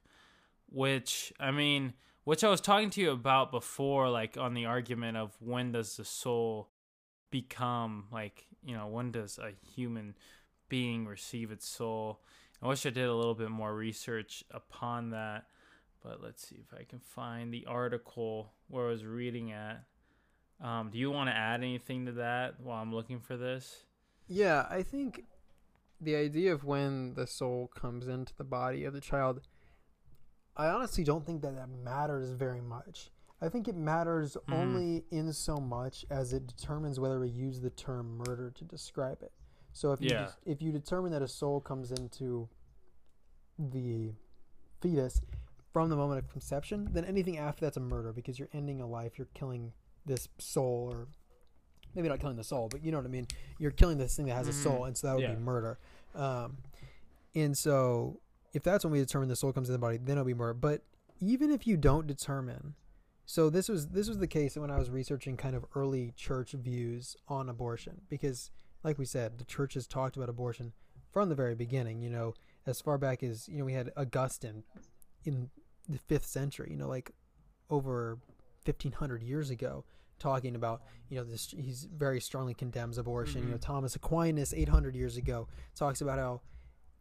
[0.70, 5.16] Which, I mean, which I was talking to you about before, like on the argument
[5.16, 6.70] of when does the soul
[7.30, 10.16] become, like, you know, when does a human
[10.68, 12.20] being receive its soul?
[12.62, 15.46] I wish I did a little bit more research upon that,
[16.04, 19.84] but let's see if I can find the article where I was reading at.
[20.62, 23.84] Um, do you want to add anything to that while I'm looking for this?
[24.28, 25.24] Yeah, I think
[26.00, 29.40] the idea of when the soul comes into the body of the child,
[30.56, 33.10] I honestly don't think that that matters very much.
[33.40, 34.52] I think it matters Mm.
[34.54, 39.22] only in so much as it determines whether we use the term murder to describe
[39.22, 39.32] it.
[39.72, 40.26] So if you Yeah.
[40.44, 42.48] des- if you determine that a soul comes into
[43.58, 44.12] the
[44.80, 45.20] fetus
[45.72, 48.86] from the moment of conception, then anything after that's a murder because you're ending a
[48.86, 49.72] life, you're killing
[50.04, 51.06] this soul or
[51.94, 53.26] maybe not killing the soul, but you know what I mean.
[53.58, 55.34] You're killing this thing that has a soul, and so that would Yeah.
[55.34, 55.78] be murder.
[56.14, 56.58] Um,
[57.34, 58.20] and so
[58.52, 60.54] if that's when we determine the soul comes in the body, then it'll be murder.
[60.54, 60.82] But
[61.20, 62.74] even if you don't determine,
[63.26, 66.52] so this was this was the case when I was researching kind of early church
[66.52, 68.50] views on abortion because,
[68.82, 70.72] like we said, the church has talked about abortion
[71.12, 72.00] from the very beginning.
[72.00, 72.34] You know,
[72.66, 74.64] as far back as you know, we had Augustine
[75.24, 75.50] in
[75.88, 76.68] the fifth century.
[76.72, 77.12] You know, like
[77.68, 78.18] over
[78.64, 79.84] fifteen hundred years ago,
[80.18, 81.54] talking about you know this.
[81.56, 83.42] He's very strongly condemns abortion.
[83.44, 83.60] You know, Mhm.
[83.62, 86.40] Thomas Aquinas eight hundred years ago talks about how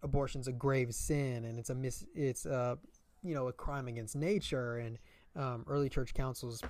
[0.03, 2.77] abortion's a grave sin and it's a mis it's a
[3.23, 4.97] you know a crime against nature and
[5.35, 6.61] um, early church councils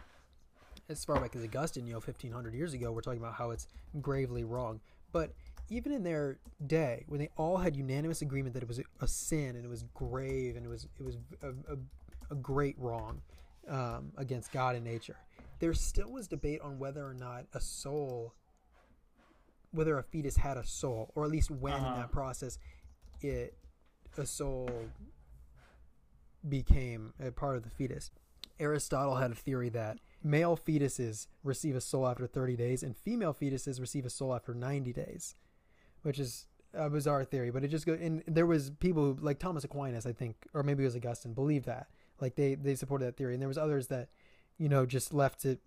[0.89, 3.52] as far back as Augustine, you know, fifteen hundred years ago, we're talking about how
[3.52, 3.68] it's
[4.02, 4.80] gravely wrong.
[5.12, 5.34] But
[5.70, 9.56] even in their day, when they all had unanimous agreement that it was a sin
[9.56, 11.78] and it was grave and it was it was a, a,
[12.32, 13.22] a great wrong
[13.68, 15.15] um, against God and nature,
[15.60, 18.34] there still was debate on whether or not a soul,
[19.72, 22.00] whether a fetus had a soul, or at least when in Uh-huh.
[22.00, 22.58] that process,
[23.24, 23.56] it
[24.18, 24.70] a soul
[26.48, 28.12] became a part of the fetus.
[28.60, 33.34] Aristotle had a theory that male fetuses receive a soul after 30 days and female
[33.34, 35.36] fetuses receive a soul after 90 days,
[36.02, 37.52] which is a bizarre theory.
[37.52, 40.64] But it just go and there was people who, like Thomas Aquinas, I think, or
[40.64, 41.88] maybe it was Augustine, believed that.
[42.20, 43.34] Like they, they supported that theory.
[43.34, 44.10] And there was others that,
[44.58, 45.60] you know, just left it,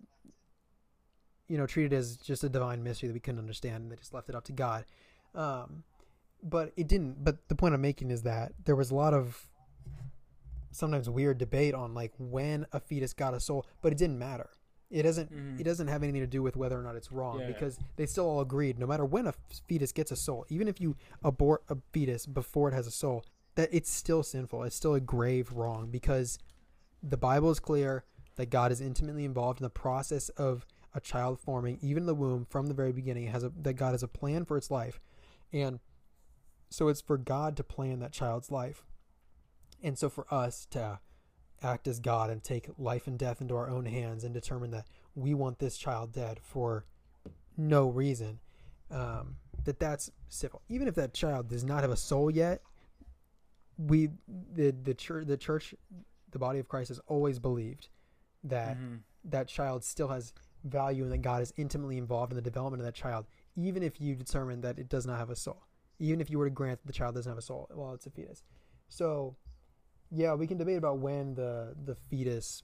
[1.47, 4.13] you know, treated as just a divine mystery that we couldn't understand and they just
[4.13, 4.85] left it up to God.
[5.33, 5.83] Um,
[6.43, 7.23] but it didn't.
[7.23, 9.49] But the point I'm making is that there was a lot of
[10.71, 14.49] sometimes weird debate on like when a fetus got a soul, but it didn't matter.
[14.89, 15.33] It doesn't.
[15.33, 15.59] Mm-hmm.
[15.59, 17.47] It doesn't have anything to do with whether or not it's wrong yeah.
[17.47, 18.77] because they still all agreed.
[18.77, 19.33] No matter when a
[19.67, 23.25] fetus gets a soul, even if you abort a fetus before it has a soul,
[23.55, 24.63] that it's still sinful.
[24.63, 26.37] It's still a grave wrong because
[27.01, 28.03] the Bible is clear
[28.35, 32.45] that God is intimately involved in the process of a child forming, even the womb
[32.49, 33.27] from the very beginning.
[33.27, 34.99] Has a that God has a plan for its life,
[35.51, 35.79] and
[36.73, 38.83] so it's for God to plan that child's life,
[39.83, 40.99] and so for us to
[41.61, 44.87] act as God and take life and death into our own hands and determine that
[45.13, 46.85] we want this child dead for
[47.55, 48.39] no reason,
[48.89, 50.63] um, that that's civil.
[50.67, 52.63] Even if that child does not have a soul yet,
[53.77, 55.75] we the the church the church
[56.31, 57.89] the body of Christ has always believed
[58.45, 58.95] that mm-hmm.
[59.25, 60.33] that child still has
[60.63, 64.01] value and that God is intimately involved in the development of that child, even if
[64.01, 65.61] you determine that it does not have a soul.
[66.03, 68.05] Even if you were to grant that the child doesn't have a soul while it's
[68.05, 68.43] a fetus.
[68.89, 69.35] So
[70.11, 72.63] yeah, we can debate about when the the fetus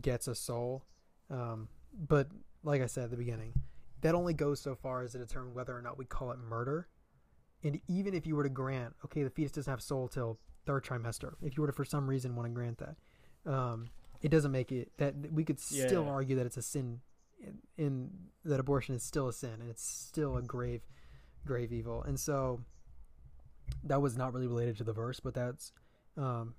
[0.00, 0.84] gets a soul,
[1.30, 1.68] um,
[2.08, 2.28] but
[2.62, 3.52] like I said at the beginning,
[4.00, 6.88] that only goes so far as to determine whether or not we call it murder.
[7.62, 10.84] And even if you were to grant, okay, the fetus doesn't have soul till third
[10.84, 13.86] trimester, if you were to for some reason want to grant that, um,
[14.20, 16.10] it doesn't make it that we could still yeah.
[16.10, 17.00] argue that it's a sin,
[17.40, 18.10] in, in
[18.44, 20.82] that abortion is still a sin and it's still a grave,
[21.46, 22.02] grave evil.
[22.02, 22.60] And so
[23.84, 25.72] that was not really related to the verse, but that's
[26.16, 26.54] um,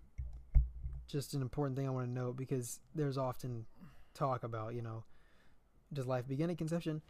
[1.08, 3.66] just an important thing I want to note because there's often
[4.14, 5.04] talk about, you know,
[5.94, 7.02] does life begin at conception?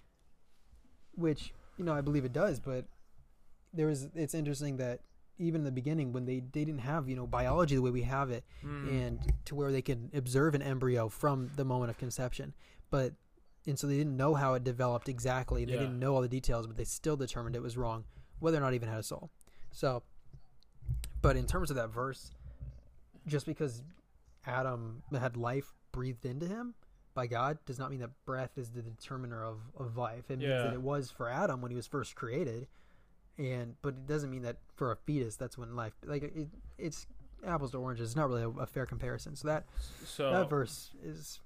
[1.16, 2.86] Which, you know, I believe it does, but
[3.74, 5.02] there is it's interesting that
[5.38, 8.04] even in the beginning when they, they didn't have, you know, biology the way we
[8.04, 8.90] have it mm.
[8.90, 12.54] and to where they can observe an embryo from the moment of conception.
[12.90, 13.14] But
[13.68, 15.66] and so they didn't know how it developed exactly.
[15.66, 15.80] They yeah.
[15.80, 18.06] didn't know all the details, but they still determined it was wrong,
[18.40, 19.30] whether or not it even had a soul.
[19.72, 20.04] So
[21.22, 22.32] but in terms of that verse,
[23.26, 23.82] just because
[24.46, 26.76] Adam had life breathed into him
[27.16, 30.30] by God does not mean that breath is the determiner of, of life.
[30.30, 30.50] It yeah.
[30.50, 32.68] means that it was for Adam when he was first created,
[33.38, 36.48] and but it doesn't mean that for a fetus that's when life like it,
[36.78, 37.08] it's
[37.46, 38.10] apples to oranges.
[38.10, 39.36] It's not really a, a fair comparison.
[39.36, 39.66] So that
[40.06, 41.40] so that verse is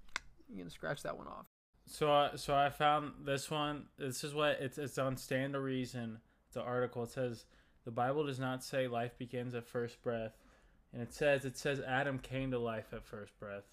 [0.50, 1.46] you can scratch that one off.
[1.90, 3.86] So uh, so I found this one.
[3.98, 6.20] This is what it's it's on Stand to Reason.
[6.54, 7.46] The article it says
[7.84, 10.38] the Bible does not say life begins at first breath
[10.94, 13.66] and it says it says Adam came to life at first breath.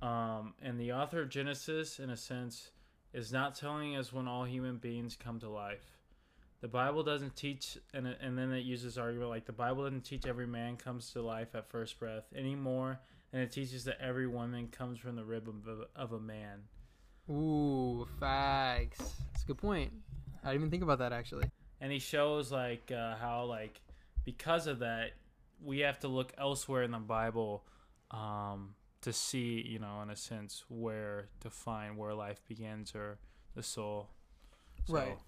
[0.00, 2.70] Um, and the author of Genesis, in a sense,
[3.12, 5.98] is not telling us when all human beings come to life.
[6.60, 10.26] The Bible doesn't teach, and and then it uses argument like the Bible doesn't teach
[10.26, 13.00] every man comes to life at first breath anymore,
[13.32, 16.62] and it teaches that every woman comes from the rib of, of a man.
[17.30, 18.98] Ooh, facts.
[19.32, 19.92] That's a good point.
[20.42, 21.46] I didn't even think about that actually.
[21.80, 23.80] And he shows like uh, how like
[24.24, 25.12] because of that
[25.64, 27.64] we have to look elsewhere in the Bible
[28.10, 33.18] um, to see, you know, in a sense, where to find where life begins or
[33.54, 34.08] the soul.
[34.86, 35.18] So, right.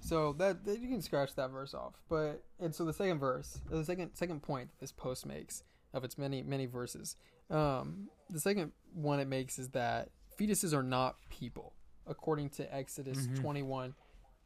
[0.00, 3.60] So that, that, you can scratch that verse off, but and so the second verse,
[3.70, 5.62] the second second point that this post makes
[5.94, 7.16] of its many many verses,
[7.50, 10.08] um, the second one it makes is that
[10.42, 11.72] fetuses are not people,
[12.06, 13.42] according to Exodus mm-hmm.
[13.42, 13.94] 21,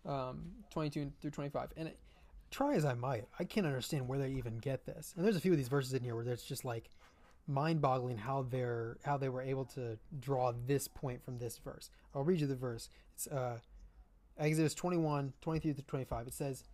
[0.06, 1.98] um, 22 through 25, and it,
[2.50, 5.14] try as I might, I can't understand where they even get this.
[5.16, 6.90] And there's a few of these verses in here where it's just like
[7.48, 11.90] mind-boggling how they're how they were able to draw this point from this verse.
[12.14, 12.88] I'll read you the verse.
[13.14, 13.58] It's uh,
[14.38, 16.26] Exodus 21, 23 to 25.
[16.26, 16.64] It says,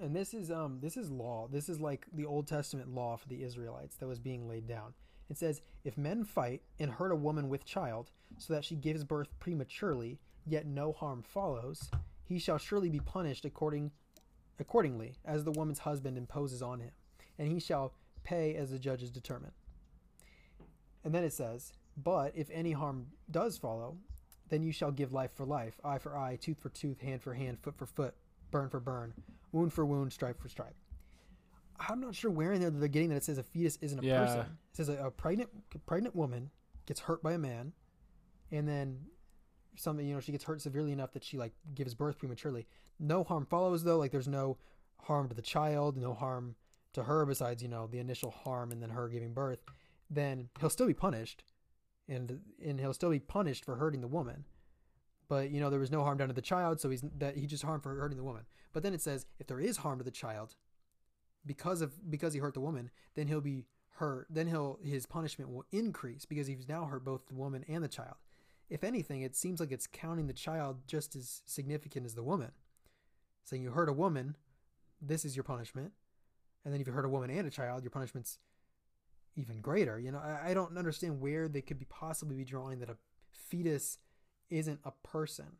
[0.00, 1.48] and this is um this is law.
[1.50, 4.94] This is like the Old Testament law for the Israelites that was being laid down.
[5.30, 9.04] It says, if men fight and hurt a woman with child, so that she gives
[9.04, 11.90] birth prematurely, yet no harm follows,
[12.24, 13.90] he shall surely be punished according
[14.58, 16.92] accordingly as the woman's husband imposes on him,
[17.38, 19.52] and he shall pay as the judges determine.
[21.04, 23.96] And then it says, But if any harm does follow,
[24.48, 27.34] then you shall give life for life, eye for eye, tooth for tooth, hand for
[27.34, 28.14] hand, foot for foot,
[28.50, 29.12] burn for burn,
[29.52, 30.76] wound for wound, stripe for stripe.
[31.78, 34.06] I'm not sure where in there they're getting that it says a fetus isn't a
[34.06, 34.24] yeah.
[34.24, 34.40] person.
[34.40, 35.50] It says a, a pregnant
[35.86, 36.50] pregnant woman
[36.86, 37.72] gets hurt by a man,
[38.50, 39.00] and then
[39.76, 42.66] something you know she gets hurt severely enough that she like gives birth prematurely.
[42.98, 43.98] No harm follows though.
[43.98, 44.58] Like there's no
[45.00, 46.54] harm to the child no harm
[46.94, 49.58] to her besides you know the initial harm and then her giving birth.
[50.10, 51.44] Then he'll still be punished
[52.08, 54.44] and and he'll still be punished for hurting the woman.
[55.28, 57.46] But you know there was no harm done to the child so he's that he
[57.46, 58.42] just harmed for hurting the woman.
[58.72, 60.54] But then it says if there is harm to the child
[61.46, 63.66] because of because he hurt the woman then he'll be
[63.96, 67.82] hurt then he'll his punishment will increase because he's now hurt both the woman and
[67.82, 68.16] the child
[68.70, 72.52] if anything, it seems like it's counting the child just as significant as the woman.
[73.44, 74.36] Saying you hurt a woman,
[75.02, 75.92] this is your punishment.
[76.64, 78.38] And then if you hurt a woman and a child, your punishment's
[79.36, 79.98] even greater.
[79.98, 82.96] You know, I, I don't understand where they could be possibly be drawing that a
[83.30, 83.98] fetus
[84.48, 85.58] isn't a person.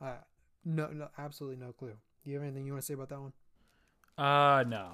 [0.00, 0.18] Uh,
[0.64, 1.96] no, no, absolutely no clue.
[2.22, 3.32] Do you have anything you want to say about that one?
[4.20, 4.88] Uh, no.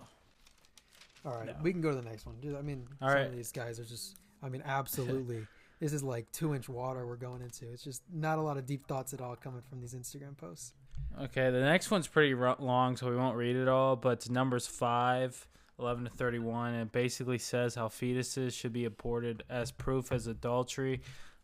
[1.24, 1.56] All right, No.
[1.62, 2.36] we can go to the next one.
[2.40, 3.26] Just- I mean, All some right.
[3.26, 4.16] of these guys are just.
[4.42, 5.46] I mean, absolutely.
[5.80, 7.68] this is like two inch water we're going into.
[7.72, 10.72] It's just not a lot of deep thoughts at all coming from these Instagram posts.
[11.20, 14.66] Okay, the next one's pretty long, so we won't read it all, but it's numbers
[14.66, 15.46] 5,
[15.78, 20.26] 11 to 31, and it basically says how fetuses should be aborted as proof as
[20.26, 21.00] adultery.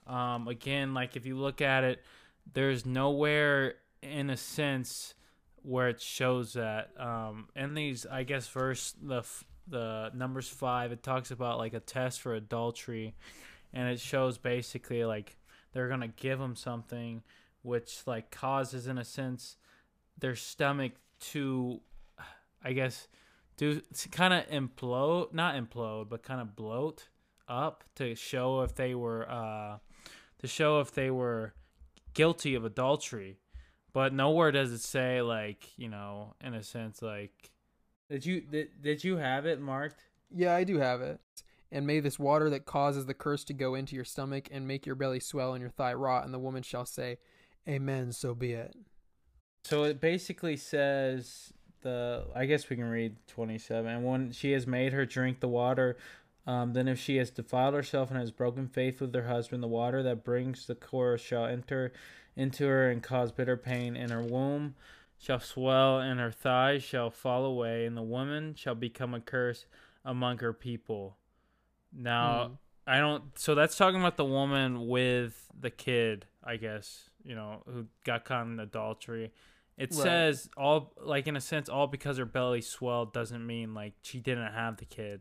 [0.06, 2.02] Um, again, like if you look at it,
[2.52, 5.14] there's nowhere in a sense
[5.62, 6.90] where it shows that.
[6.98, 9.24] Um, in these, I guess, verse the
[9.66, 13.14] the numbers five, it talks about like a test for adultery,
[13.72, 15.36] and it shows basically like
[15.72, 17.22] they're gonna give them something,
[17.62, 19.56] which like causes in a sense
[20.18, 21.80] their stomach to,
[22.62, 23.08] I guess,
[23.56, 27.08] do kind of implode, not implode, but kind of bloat
[27.48, 29.76] up to show if they were uh
[30.38, 31.52] to show if they were
[32.14, 33.38] guilty of adultery
[33.92, 37.50] but nowhere does it say like you know in a sense like
[38.10, 40.00] did you did, did you have it marked
[40.34, 41.20] Yeah, I do have it.
[41.70, 44.84] And may this water that causes the curse to go into your stomach and make
[44.84, 47.16] your belly swell and your thigh rot, and the woman shall say,
[47.66, 48.74] Amen, so be it.
[49.64, 54.66] so it basically says the i guess we can read 27 and when she has
[54.66, 55.96] made her drink the water
[56.46, 59.68] um, then if she has defiled herself and has broken faith with her husband the
[59.68, 61.92] water that brings the chorus shall enter
[62.36, 64.74] into her and cause bitter pain and her womb
[65.18, 69.66] shall swell and her thighs shall fall away and the woman shall become a curse
[70.04, 71.16] among her people
[71.92, 72.52] now Hmm.
[72.84, 73.22] I don't.
[73.38, 77.10] So that's talking about the woman with the kid, I guess.
[77.22, 79.30] You know, who got caught in adultery.
[79.78, 80.02] It Right.
[80.02, 84.18] says all like in a sense, all because her belly swelled doesn't mean like she
[84.18, 85.20] didn't have the kid.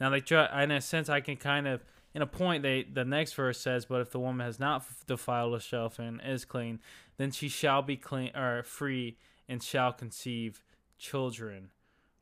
[0.00, 0.62] Now they try.
[0.62, 1.84] In a sense, I can kind of.
[2.12, 5.52] In a point, they the next verse says, "But if the woman has not defiled
[5.52, 6.80] herself and is clean,
[7.18, 10.62] then she shall be clean or free and shall conceive
[10.98, 11.70] children."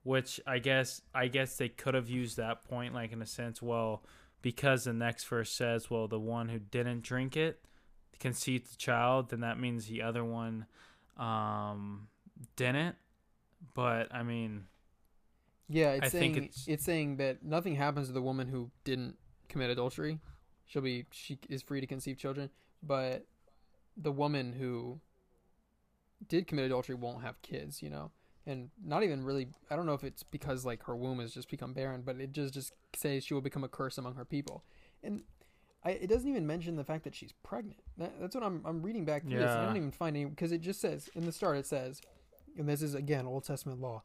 [0.03, 3.63] Which I guess I guess they could have used that point, like in a sense,
[3.63, 4.03] well,
[4.43, 7.61] because the next verse says, well, the one who didn't drink it
[8.21, 10.67] conceived the child, then that means the other one
[11.17, 12.09] um,
[12.57, 12.97] didn't.
[13.75, 14.65] But I mean,
[15.69, 16.69] Yeah, it's I saying it's...
[16.69, 19.17] it's- saying that nothing happens to the woman who didn't
[19.49, 20.21] commit adultery.
[20.67, 22.51] She'll be she is free to conceive children,
[22.83, 23.27] but
[23.97, 25.01] the woman who
[26.27, 28.11] did commit adultery won't have kids, you know.
[28.47, 31.51] And not even really I don't know if it's because like her womb has just
[31.51, 34.65] become barren, but it just just says she will become a curse among her people.
[35.03, 35.23] And
[35.85, 37.81] I, it doesn't even mention the fact that she's pregnant.
[37.99, 39.51] That, that's what I'm I'm reading back through this.
[39.51, 42.01] I don't even find any because it just says in the start it says,
[42.57, 44.03] and this is again Old Testament law.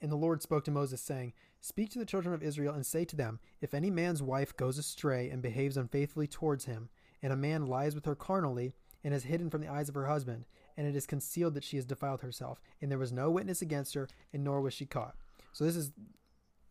[0.00, 3.04] And the Lord spoke to Moses, saying, Speak to the children of Israel and say
[3.06, 6.90] to them, If any man's wife goes astray and behaves unfaithfully towards him,
[7.22, 10.06] and a man lies with her carnally, and is hidden from the eyes of her
[10.06, 10.44] husband,
[10.76, 13.94] and it is concealed that she has defiled herself, and there was no witness against
[13.94, 15.14] her, and nor was she caught.
[15.52, 15.92] So this is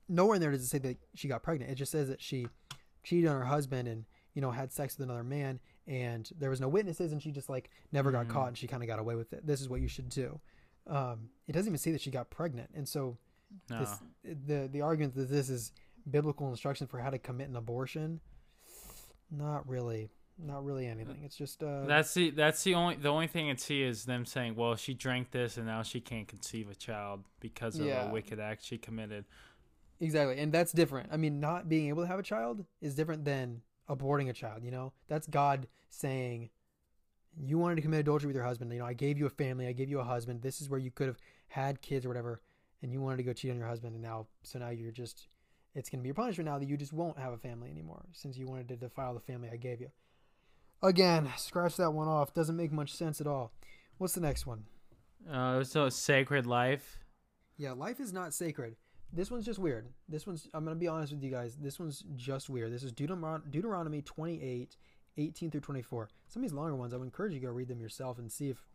[0.07, 1.71] nowhere in there does it say that she got pregnant.
[1.71, 2.47] It just says that she
[3.03, 6.61] cheated on her husband and you know had sex with another man, and there was
[6.61, 8.29] no witnesses, and she just like never got Mhm.
[8.29, 9.47] caught, and she kind of got away with it.
[9.47, 10.39] This is what you should do.
[10.87, 13.17] Um, it doesn't even say that she got pregnant, and so
[13.69, 13.79] no.
[13.79, 13.89] this,
[14.23, 15.71] the the argument that this is
[16.09, 18.19] biblical instruction for how to commit an abortion,
[19.31, 21.17] not really, not really anything.
[21.23, 24.25] It's just uh, that's the that's the only the only thing I see is them
[24.25, 28.09] saying, well, she drank this and now she can't conceive a child because of Yeah.
[28.09, 29.25] a wicked act she committed.
[29.99, 31.09] exactly, and that's different.
[31.11, 34.63] I mean, not being able to have a child is different than aborting a child.
[34.63, 36.49] You know, that's God saying,
[37.43, 38.71] you wanted to commit adultery with your husband.
[38.71, 40.41] You know, I gave you a family, I gave you a husband.
[40.41, 41.17] This is where you could have
[41.47, 42.41] had kids or whatever,
[42.81, 45.27] and you wanted to go cheat on your husband, and now so now you're just.
[45.73, 48.05] It's going to be your punishment now that you just won't have a family anymore
[48.13, 49.89] since you wanted to defile the family I gave you.
[50.81, 52.33] Again, scratch that one off.
[52.33, 53.51] Doesn't make much sense at all.
[53.97, 54.63] What's the next one?
[55.29, 56.99] Uh, so sacred life.
[57.57, 58.77] Yeah, life is not sacred.
[59.11, 59.87] This one's just weird.
[60.07, 61.55] This one's, I'm going to be honest with you guys.
[61.55, 62.71] This one's just weird.
[62.71, 64.77] This is Deuteron- Deuteronomy 28,
[65.17, 66.09] 18 through 24.
[66.27, 68.31] Some of these longer ones, I would encourage you to go read them yourself and
[68.31, 68.65] see if,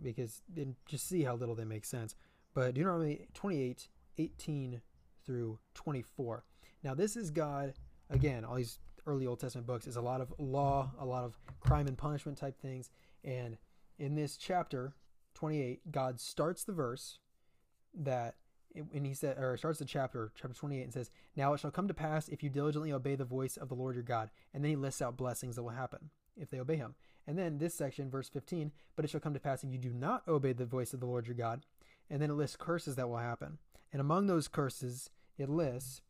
[0.00, 0.42] because
[0.86, 2.14] just see how little they make sense.
[2.54, 3.88] But Deuteronomy 28,
[4.18, 4.80] 18
[5.24, 6.44] through 24.
[6.82, 7.74] Now, this is God,
[8.10, 11.38] again, all these early Old Testament books is a lot of law, a lot of
[11.60, 12.90] crime and punishment type things.
[13.24, 13.58] And
[13.98, 14.94] in this chapter
[15.34, 17.18] 28, God starts the verse
[17.94, 18.36] that
[18.94, 21.88] and he said or starts the chapter chapter 28 and says now it shall come
[21.88, 24.30] to pass if you diligently obey the voice of the lord your god.
[24.52, 26.94] And then he lists out blessings that will happen if they obey him.
[27.26, 29.92] And then this section verse 15 but it shall come to pass if you do
[29.92, 31.62] not obey the voice of the lord your god.
[32.08, 33.58] And then it lists curses that will happen.
[33.92, 36.02] And among those curses it lists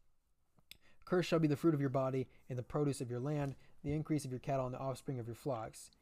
[1.07, 3.93] Cursed shall be the fruit of your body and the produce of your land, the
[3.93, 5.93] increase of your cattle and the offspring of your flocks.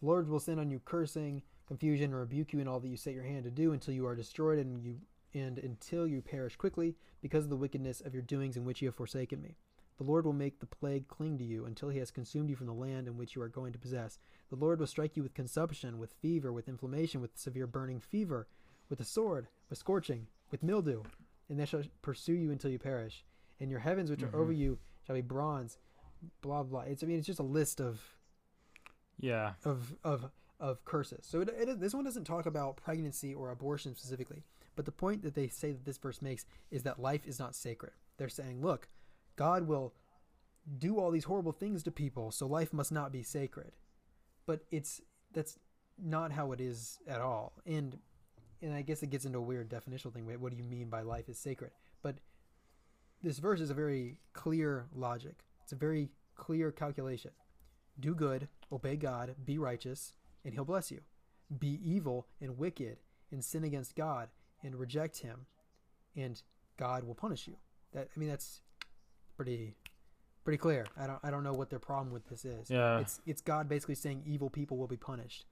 [0.00, 2.96] The Lord will send on you cursing, confusion, and rebuke you in all that you
[2.96, 4.96] set your hand to do until you are destroyed and you
[5.34, 8.88] and until you perish quickly because of the wickedness of your doings in which you
[8.88, 9.56] have forsaken me.
[9.96, 12.66] The Lord will make the plague cling to you until he has consumed you from
[12.66, 14.18] the land in which you are going to possess.
[14.50, 18.48] The Lord will strike you with consumption, with fever, with inflammation, with severe burning fever,
[18.88, 21.02] with a sword, with scorching, with mildew,
[21.48, 23.24] and they shall pursue you until you perish.
[23.60, 24.34] And your heavens which mm-hmm.
[24.34, 24.62] are over mm-hmm.
[24.62, 25.78] you shall be bronze.
[26.40, 26.80] Blah blah.
[26.80, 28.00] It's I mean it's just a list of
[29.20, 31.26] yeah of of of curses.
[31.28, 34.42] So it, it, this one doesn't talk about pregnancy or abortion specifically,
[34.76, 37.54] but the point that they say that this verse makes is that life is not
[37.54, 37.92] sacred.
[38.16, 38.88] They're saying, look,
[39.36, 39.94] God will
[40.78, 43.72] do all these horrible things to people, so life must not be sacred.
[44.46, 45.00] But it's
[45.32, 45.58] that's
[46.02, 47.52] not how it is at all.
[47.66, 47.98] And
[48.62, 50.26] and I guess it gets into a weird definitional thing.
[50.40, 51.72] What do you mean by life is sacred?
[52.02, 52.16] But
[53.22, 55.44] this verse is a very clear logic.
[55.62, 57.32] It's a very clear calculation.
[58.00, 60.14] Do good, obey God, be righteous,
[60.44, 61.00] and he'll bless you.
[61.58, 62.98] Be evil and wicked
[63.30, 64.28] and sin against God
[64.64, 65.46] and reject him
[66.16, 66.42] and
[66.76, 67.56] God will punish you.
[67.92, 68.60] That I mean that's
[69.36, 69.76] pretty
[70.42, 70.86] pretty clear.
[70.98, 72.70] I don't I don't know what their problem with this is.
[72.70, 72.98] Yeah.
[72.98, 75.44] It's it's God basically saying evil people will be punished,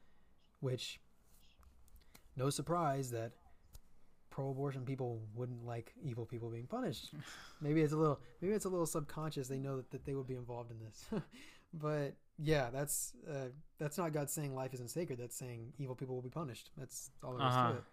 [0.61, 1.01] which
[2.37, 3.33] no surprise that
[4.31, 7.13] pro-abortion people wouldn't like evil people being punished.
[7.61, 9.49] maybe it's a little maybe it's a little subconscious.
[9.49, 11.23] They know that, that they would be involved in this.
[11.75, 13.49] but yeah, that's uh,
[13.79, 15.19] that's not God saying life isn't sacred.
[15.19, 16.71] That's saying evil people will be punished.
[16.77, 17.73] That's all there is uh-huh.
[17.73, 17.85] to it.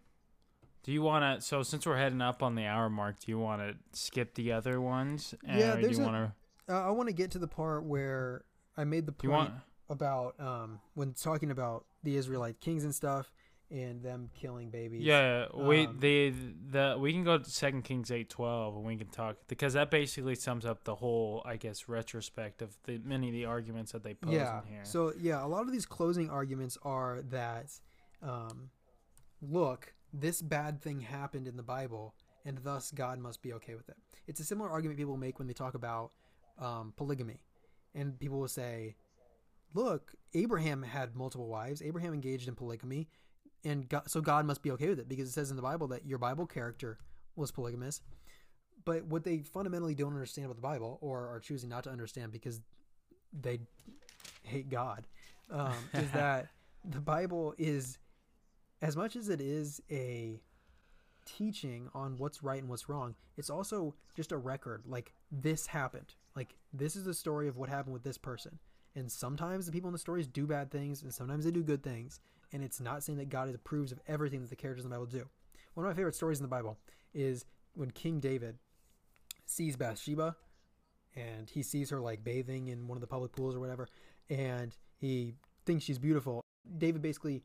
[0.83, 1.45] Do you want to?
[1.45, 4.51] So since we're heading up on the hour mark, do you want to skip the
[4.53, 5.35] other ones?
[5.45, 6.33] Yeah, there's do you want
[6.67, 6.73] to?
[6.73, 8.43] Uh, I want to get to the part where
[8.77, 9.53] I made the point want...
[9.89, 13.31] about um, when talking about the Israelite kings and stuff
[13.71, 15.03] and them killing babies.
[15.03, 16.33] Yeah, we um, the
[16.71, 19.91] the we can go to Second Kings eight twelve and we can talk because that
[19.91, 24.03] basically sums up the whole I guess retrospect of the many of the arguments that
[24.03, 24.85] they pose yeah, in here.
[24.85, 27.71] So yeah, a lot of these closing arguments are that
[28.23, 28.69] um,
[29.41, 33.89] look, this bad thing happened in the Bible, and thus God must be okay with
[33.89, 33.97] it.
[34.27, 36.11] It's a similar argument people make when they talk about
[36.57, 37.41] um, polygamy,
[37.95, 38.95] and people will say,
[39.73, 41.81] look, Abraham had multiple wives.
[41.81, 43.07] Abraham engaged in polygamy
[43.63, 45.87] and God, so God must be okay with it because it says in the Bible
[45.89, 46.97] that your Bible character
[47.35, 48.01] was polygamous.
[48.85, 52.31] But what they fundamentally don't understand about the Bible, or are choosing not to understand
[52.31, 52.61] because
[53.33, 53.59] they
[54.43, 55.05] hate God,
[55.51, 56.47] um, is that
[56.85, 57.97] the Bible is,
[58.81, 60.41] as much as it is a
[61.25, 64.83] teaching on what's right and what's wrong, it's also just a record.
[64.85, 66.15] Like this happened.
[66.35, 68.59] Like this is the story of what happened with this person.
[68.95, 71.83] And sometimes the people in the stories do bad things, and sometimes they do good
[71.83, 72.19] things
[72.51, 75.05] and it's not saying that God approves of everything that the characters in the Bible
[75.05, 75.27] do.
[75.73, 76.77] One of my favorite stories in the Bible
[77.13, 78.57] is when King David
[79.45, 80.35] sees Bathsheba
[81.15, 83.87] and he sees her like bathing in one of the public pools or whatever,
[84.29, 86.41] and he thinks she's beautiful.
[86.77, 87.43] David basically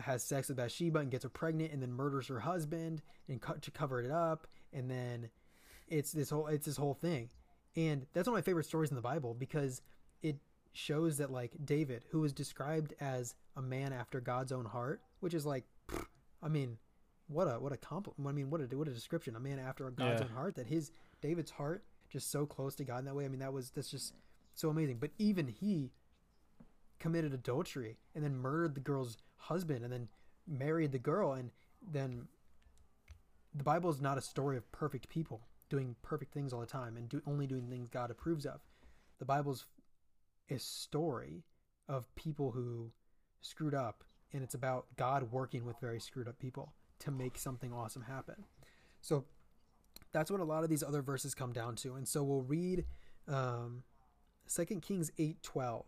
[0.00, 3.54] has sex with Bathsheba and gets her pregnant, and then murders her husband and co-
[3.54, 5.30] to cover it up, and then
[5.88, 7.30] it's this whole it's this whole thing,
[7.74, 9.82] and that's one of my favorite stories in the Bible because
[10.22, 10.36] it
[10.72, 15.34] shows that like David, who is described as a man after God's own heart, which
[15.34, 15.64] is like,
[16.42, 16.78] I mean,
[17.28, 18.28] what a what a compliment.
[18.28, 19.36] I mean, what a what a description.
[19.36, 20.26] A man after God's yeah.
[20.28, 20.54] own heart.
[20.56, 20.90] That his
[21.20, 23.24] David's heart just so close to God in that way.
[23.24, 24.14] I mean, that was that's just
[24.54, 24.98] so amazing.
[24.98, 25.90] But even he
[26.98, 30.08] committed adultery and then murdered the girl's husband and then
[30.46, 31.50] married the girl and
[31.92, 32.26] then
[33.54, 36.96] the Bible is not a story of perfect people doing perfect things all the time
[36.96, 38.60] and do, only doing things God approves of.
[39.18, 39.66] The Bible's
[40.50, 41.44] a story
[41.88, 42.90] of people who
[43.40, 47.72] screwed up, and it's about God working with very screwed up people to make something
[47.72, 48.44] awesome happen.
[49.00, 49.24] So
[50.12, 51.94] that's what a lot of these other verses come down to.
[51.94, 52.84] And so we'll read
[53.28, 53.82] um,
[54.54, 55.84] 2 Kings 8 12.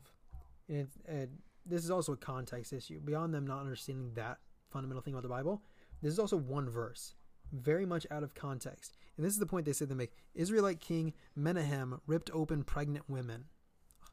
[0.69, 1.29] And, and
[1.65, 3.01] this is also a context issue.
[3.01, 4.39] Beyond them not understanding that
[4.71, 5.63] fundamental thing about the Bible,
[6.03, 7.15] this is also one verse,
[7.53, 8.97] very much out of context.
[9.17, 13.09] And this is the point they say they make Israelite king Menahem ripped open pregnant
[13.09, 13.45] women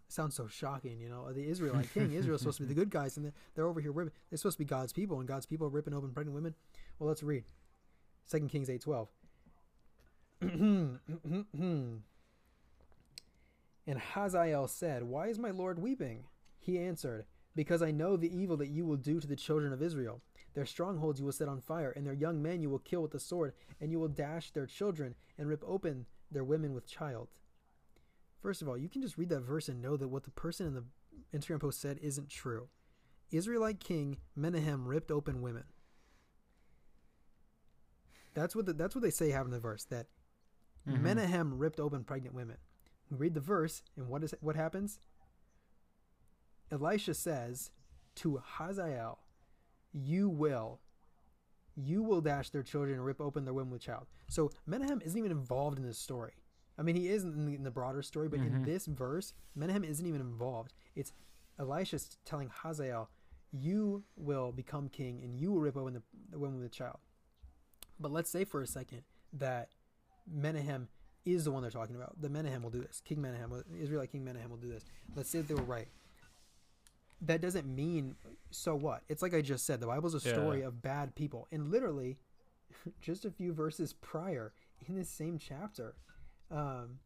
[0.07, 1.31] sounds so shocking, you know.
[1.31, 3.91] The Israelite king, Israel's supposed to be the good guys, and they're, they're over here
[3.91, 4.13] ripping.
[4.29, 6.55] They're supposed to be God's people, and God's people are ripping open pregnant women.
[6.99, 7.43] Well, let's read.
[8.25, 9.09] Second Kings eight twelve.
[10.41, 10.99] and
[13.87, 16.25] Hazael said, Why is my Lord weeping?
[16.65, 19.83] He answered, Because I know the evil that you will do to the children of
[19.83, 20.21] Israel.
[20.55, 23.11] Their strongholds you will set on fire, and their young men you will kill with
[23.11, 27.27] the sword, and you will dash their children and rip open their women with child.
[28.41, 30.65] First of all, you can just read that verse and know that what the person
[30.65, 30.85] in the
[31.37, 32.67] Instagram post said isn't true.
[33.31, 35.65] Israelite king Menahem ripped open women.
[38.33, 40.07] That's what the, that's what they say happened in the verse that
[40.87, 41.03] mm-hmm.
[41.03, 42.57] Menahem ripped open pregnant women.
[43.11, 44.99] We read the verse, and what is what happens?
[46.71, 47.71] Elisha says
[48.15, 49.19] to Hazael,
[49.93, 50.79] "You will,
[51.75, 55.17] you will dash their children and rip open their womb with child." So Menahem isn't
[55.17, 56.33] even involved in this story.
[56.77, 58.57] I mean, he is in the, in the broader story, but mm-hmm.
[58.57, 60.73] in this verse, Menahem isn't even involved.
[60.95, 61.13] It's
[61.59, 63.09] Elisha telling Hazael,
[63.51, 66.01] "You will become king, and you will rip open the,
[66.31, 66.97] the womb with a child."
[67.99, 69.03] But let's say for a second
[69.33, 69.69] that
[70.27, 70.89] Menahem
[71.23, 72.21] is the one they're talking about.
[72.21, 73.01] The Menahem will do this.
[73.03, 74.83] King Menahem, Israelite King Menahem will do this.
[75.15, 75.87] Let's say that they were right.
[77.21, 78.15] That doesn't mean
[78.51, 79.03] so what?
[79.09, 79.79] It's like I just said.
[79.79, 80.67] The Bible's a story yeah.
[80.67, 82.17] of bad people, and literally,
[83.01, 84.53] just a few verses prior
[84.87, 85.95] in this same chapter,
[86.51, 86.99] um,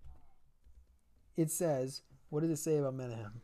[1.38, 3.42] it says, "What does it say about Menahem?"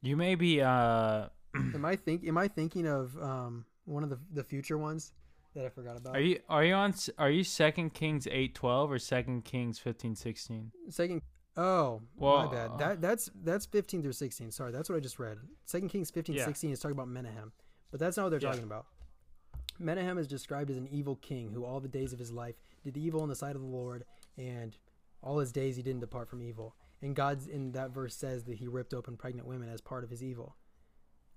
[0.00, 0.60] You may be.
[0.60, 1.28] Uh...
[1.54, 2.26] am I think?
[2.26, 5.12] Am I thinking of um, one of the the future ones?
[5.54, 6.16] that I forgot about.
[6.16, 10.14] Are you are you on are you Second Kings eight twelve or Second Kings fifteen
[10.14, 10.72] sixteen?
[10.88, 11.22] Second.
[11.58, 12.78] Oh, well, my bad.
[12.78, 14.52] That that's that's fifteen through sixteen.
[14.52, 15.38] Sorry, that's what I just read.
[15.64, 16.44] Second Kings fifteen yeah.
[16.44, 17.52] sixteen is talking about Menahem,
[17.90, 18.50] but that's not what they're yeah.
[18.50, 18.86] talking about.
[19.80, 22.54] Menahem is described as an evil king who all the days of his life
[22.84, 24.04] did evil in the sight of the Lord,
[24.36, 24.76] and
[25.20, 26.76] all his days he didn't depart from evil.
[27.02, 30.10] And God's in that verse says that he ripped open pregnant women as part of
[30.10, 30.56] his evil.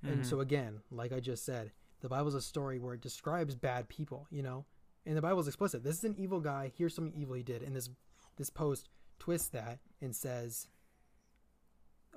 [0.05, 0.13] Mm-hmm.
[0.13, 3.89] And so again, like I just said, the Bible's a story where it describes bad
[3.89, 4.65] people, you know?
[5.05, 5.83] And the Bible's explicit.
[5.83, 6.71] This is an evil guy.
[6.75, 7.63] Here's some evil he did.
[7.63, 7.89] And this
[8.37, 10.67] this post twists that and says,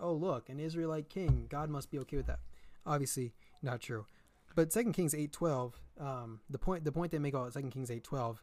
[0.01, 1.47] "Oh, look, an Israelite king.
[1.49, 2.41] God must be okay with that."
[2.87, 4.07] Obviously, not true.
[4.55, 7.91] But Second Kings eight twelve, um, the point the point they make about Second Kings
[7.91, 8.43] eight twelve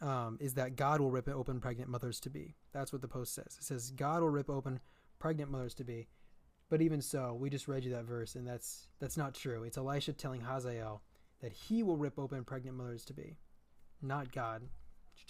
[0.00, 2.56] um, is that God will rip open pregnant mothers to be.
[2.72, 3.56] That's what the post says.
[3.58, 4.80] It says God will rip open
[5.18, 6.08] pregnant mothers to be.
[6.70, 9.64] But even so, we just read you that verse, and that's that's not true.
[9.64, 11.02] It's Elisha telling Hazael
[11.40, 13.36] that he will rip open pregnant mothers to be,
[14.02, 14.62] not God.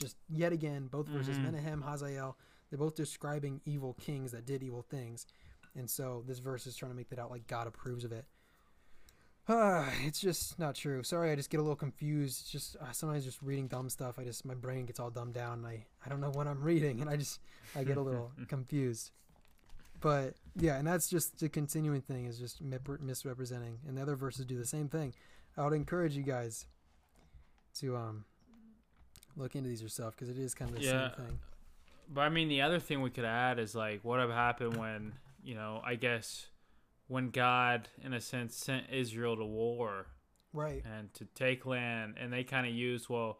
[0.00, 1.52] Just yet again, both verses, mm-hmm.
[1.52, 2.36] Menahem, Hazael,
[2.70, 5.26] they're both describing evil kings that did evil things,
[5.76, 8.24] and so this verse is trying to make that out like God approves of it.
[9.48, 11.02] Uh, it's just not true.
[11.02, 12.40] Sorry, I just get a little confused.
[12.42, 14.18] It's just uh, sometimes just reading dumb stuff.
[14.18, 16.62] I just my brain gets all dumbed down, and I I don't know what I'm
[16.62, 17.40] reading, and I just
[17.76, 19.10] I get a little confused.
[20.00, 24.44] But yeah, and that's just the continuing thing is just misrepresenting, and the other verses
[24.44, 25.14] do the same thing.
[25.56, 26.66] I would encourage you guys
[27.76, 28.24] to um
[29.36, 31.08] look into these yourself because it is kind of the yeah.
[31.08, 31.38] same thing.
[32.12, 35.14] But I mean, the other thing we could add is like what have happened when
[35.42, 36.46] you know, I guess
[37.07, 40.07] when God, in a sense, sent Israel to war,
[40.52, 43.38] right, and to take land, and they kind of used well,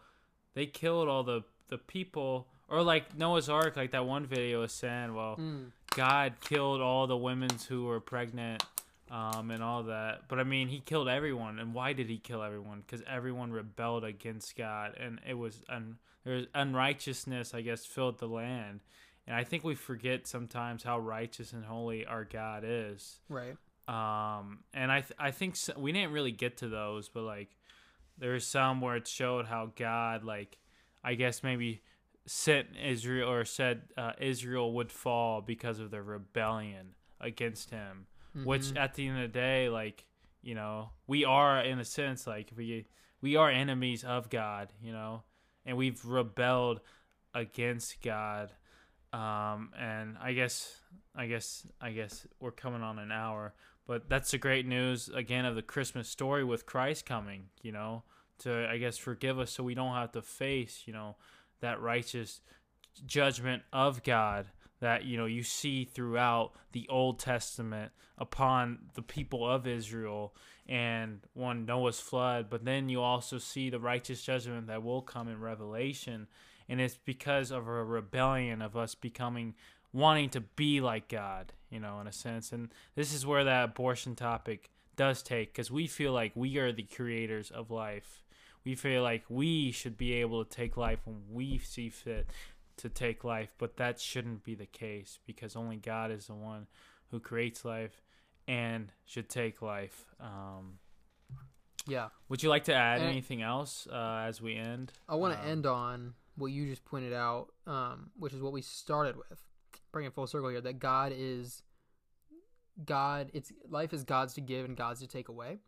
[0.55, 4.73] they killed all the the people, or like Noah's Ark, like that one video is
[4.73, 5.71] saying, well, mm.
[5.95, 8.63] God killed all the women who were pregnant
[9.11, 10.29] um, and all that.
[10.29, 11.59] But I mean, he killed everyone.
[11.59, 12.83] And why did he kill everyone?
[12.87, 18.19] Because everyone rebelled against God, and it was un- there was unrighteousness, I guess, filled
[18.19, 18.81] the land.
[19.27, 23.21] And I think we forget sometimes how righteous and holy our God is.
[23.29, 23.57] Right.
[23.87, 27.57] Um, and I th- I think so- we didn't really get to those, but like
[28.19, 30.59] there's some where it showed how God like
[31.03, 31.83] I guess maybe
[32.27, 38.07] sent Israel or said uh, Israel would fall because of their rebellion against him.
[38.37, 38.49] Mm-hmm.
[38.49, 40.07] Which at the end of the day, like
[40.43, 42.87] you know, we are in a sense like we
[43.21, 45.23] we are enemies of God, you know,
[45.65, 46.81] and we've rebelled
[47.35, 48.53] against God.
[49.13, 50.81] Um, and I guess
[51.17, 53.55] I guess I guess we're coming on an hour,
[53.87, 58.03] but that's the great news again of the Christmas story with Christ coming, you know,
[58.41, 61.17] to I guess forgive us so we don't have to face, you know,
[61.61, 62.41] that righteous
[63.07, 64.49] judgment of God
[64.85, 70.35] that you know you see throughout the Old Testament upon the people of Israel
[70.69, 75.27] and one Noah's flood, but then you also see the righteous judgment that will come
[75.29, 76.27] in Revelation,
[76.69, 79.55] and it's because of a rebellion of us becoming
[79.95, 82.53] wanting to be like God, you know, in a sense.
[82.53, 86.73] And this is where that abortion topic does take because we feel like we are
[86.73, 88.23] the creators of life
[88.65, 92.27] we feel like we should be able to take life when we see fit
[92.79, 96.67] to take life, but that shouldn't be the case because only God is the one
[97.11, 98.03] who creates life
[98.47, 100.07] and should take life.
[100.21, 100.79] Um,
[101.87, 102.09] yeah.
[102.29, 104.93] Would you like to add and anything else uh, as we end?
[105.09, 108.53] I want to um, end on what you just pointed out, um, which is what
[108.53, 109.45] we started with.
[109.93, 111.63] Bring it full circle here that God is
[112.85, 113.31] God.
[113.33, 115.59] It's life is God's to give and God's to take away.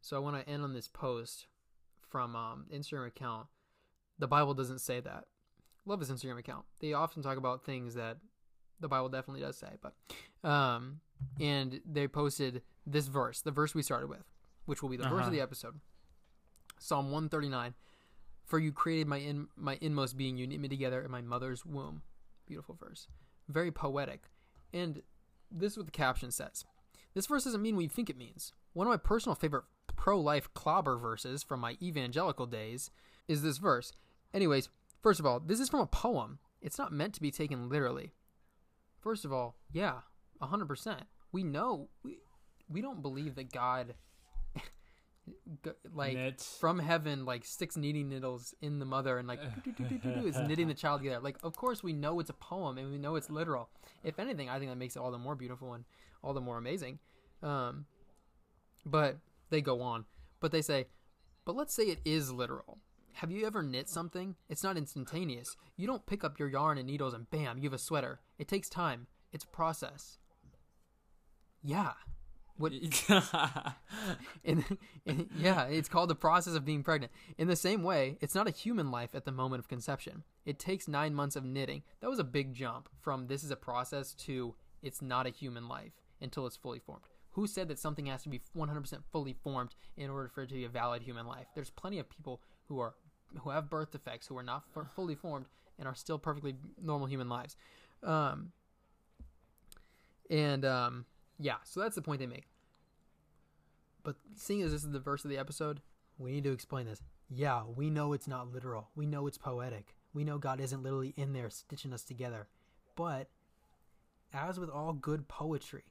[0.00, 1.46] So I want to end on this post
[2.10, 3.46] from um, Instagram account,
[4.18, 5.24] the Bible doesn't say that.
[5.86, 6.64] Love his Instagram account.
[6.80, 8.18] They often talk about things that
[8.80, 9.94] the Bible definitely does say, but
[10.48, 11.00] um,
[11.40, 14.24] and they posted this verse, the verse we started with,
[14.66, 15.14] which will be the uh-huh.
[15.14, 15.36] verse of uh-huh.
[15.36, 15.80] the episode.
[16.78, 17.74] Psalm 139.
[18.44, 21.64] For you created my in my inmost being, you knit me together in my mother's
[21.64, 22.02] womb.
[22.46, 23.06] Beautiful verse.
[23.48, 24.24] very poetic.
[24.72, 25.02] And
[25.50, 26.64] this is what the caption says.
[27.14, 28.52] This verse doesn't mean what you think it means.
[28.72, 29.64] One of my personal favorite
[29.96, 32.90] pro-life clobber verses from my evangelical days
[33.28, 33.92] is this verse.
[34.32, 34.68] Anyways,
[35.02, 36.38] first of all, this is from a poem.
[36.60, 38.12] It's not meant to be taken literally.
[39.00, 40.00] First of all, yeah,
[40.42, 41.00] 100%.
[41.32, 42.18] We know we,
[42.68, 43.94] we don't believe that God
[45.94, 46.56] like Knits.
[46.58, 49.38] from heaven like sticks knitting needles in the mother and like
[50.26, 52.98] is knitting the child together like of course we know it's a poem and we
[52.98, 53.68] know it's literal
[54.02, 55.84] if anything i think that makes it all the more beautiful and
[56.22, 56.98] all the more amazing
[57.44, 57.84] um
[58.84, 59.18] but
[59.50, 60.04] they go on
[60.40, 60.86] but they say
[61.44, 62.78] but let's say it is literal
[63.14, 66.86] have you ever knit something it's not instantaneous you don't pick up your yarn and
[66.86, 70.18] needles and bam you have a sweater it takes time it's a process
[71.62, 71.92] yeah
[72.60, 72.72] what?
[74.44, 74.64] in,
[75.06, 77.10] in, yeah, it's called the process of being pregnant.
[77.38, 80.24] In the same way, it's not a human life at the moment of conception.
[80.44, 81.82] It takes nine months of knitting.
[82.00, 85.68] That was a big jump from this is a process to it's not a human
[85.68, 87.04] life until it's fully formed.
[87.30, 90.54] Who said that something has to be 100% fully formed in order for it to
[90.54, 91.46] be a valid human life?
[91.54, 92.94] There's plenty of people who are
[93.42, 94.64] who have birth defects who are not
[94.94, 95.46] fully formed
[95.78, 97.56] and are still perfectly normal human lives.
[98.02, 98.52] Um,
[100.30, 101.04] and um,
[101.38, 102.48] yeah, so that's the point they make.
[104.02, 105.80] But seeing as this is the verse of the episode,
[106.18, 107.02] we need to explain this.
[107.28, 108.88] Yeah, we know it's not literal.
[108.94, 109.94] We know it's poetic.
[110.12, 112.48] We know God isn't literally in there stitching us together.
[112.96, 113.28] But
[114.32, 115.84] as with all good poetry,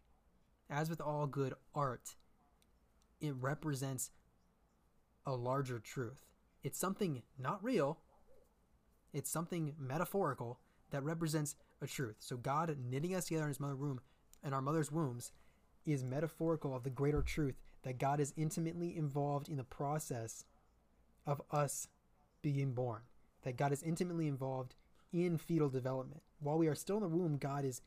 [0.69, 2.15] as with all good art,
[3.21, 4.11] it represents
[5.25, 6.28] a larger truth.
[6.63, 7.99] It's something not real,
[9.13, 10.59] it's something metaphorical
[10.91, 12.17] that represents a truth.
[12.19, 14.01] So God knitting us together in his mother womb
[14.43, 15.31] in our mother's wombs
[15.85, 20.45] is metaphorical of the greater truth that God is intimately involved in the process
[21.25, 21.87] of us
[22.41, 23.01] being born,
[23.43, 24.75] that God is intimately involved
[25.11, 26.21] in fetal development.
[26.39, 27.81] While we are still in the womb, God is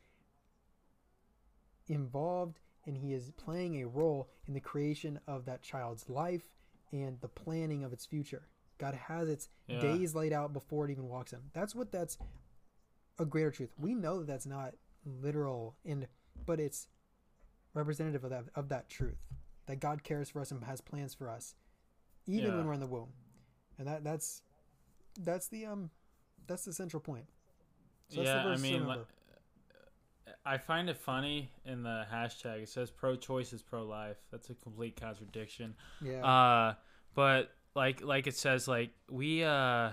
[1.87, 6.49] involved and he is playing a role in the creation of that child's life
[6.91, 8.47] and the planning of its future.
[8.83, 9.79] God has its yeah.
[9.79, 11.39] days laid out before it even walks in.
[11.53, 12.17] That's what that's
[13.17, 13.69] a greater truth.
[13.79, 14.73] We know that that's not
[15.05, 16.05] literal and
[16.45, 16.87] but it's
[17.73, 19.15] representative of that of that truth
[19.67, 21.55] that God cares for us and has plans for us,
[22.27, 22.57] even yeah.
[22.57, 23.13] when we're in the womb,
[23.77, 24.41] and that that's
[25.17, 25.89] that's the um
[26.45, 27.27] that's the central point.
[28.09, 29.05] So yeah, I mean, like,
[30.45, 32.63] I find it funny in the hashtag.
[32.63, 34.17] It says pro-choice is pro-life.
[34.29, 35.73] That's a complete contradiction.
[36.01, 36.25] Yeah.
[36.25, 36.73] Uh,
[37.15, 39.91] but like like it says like we uh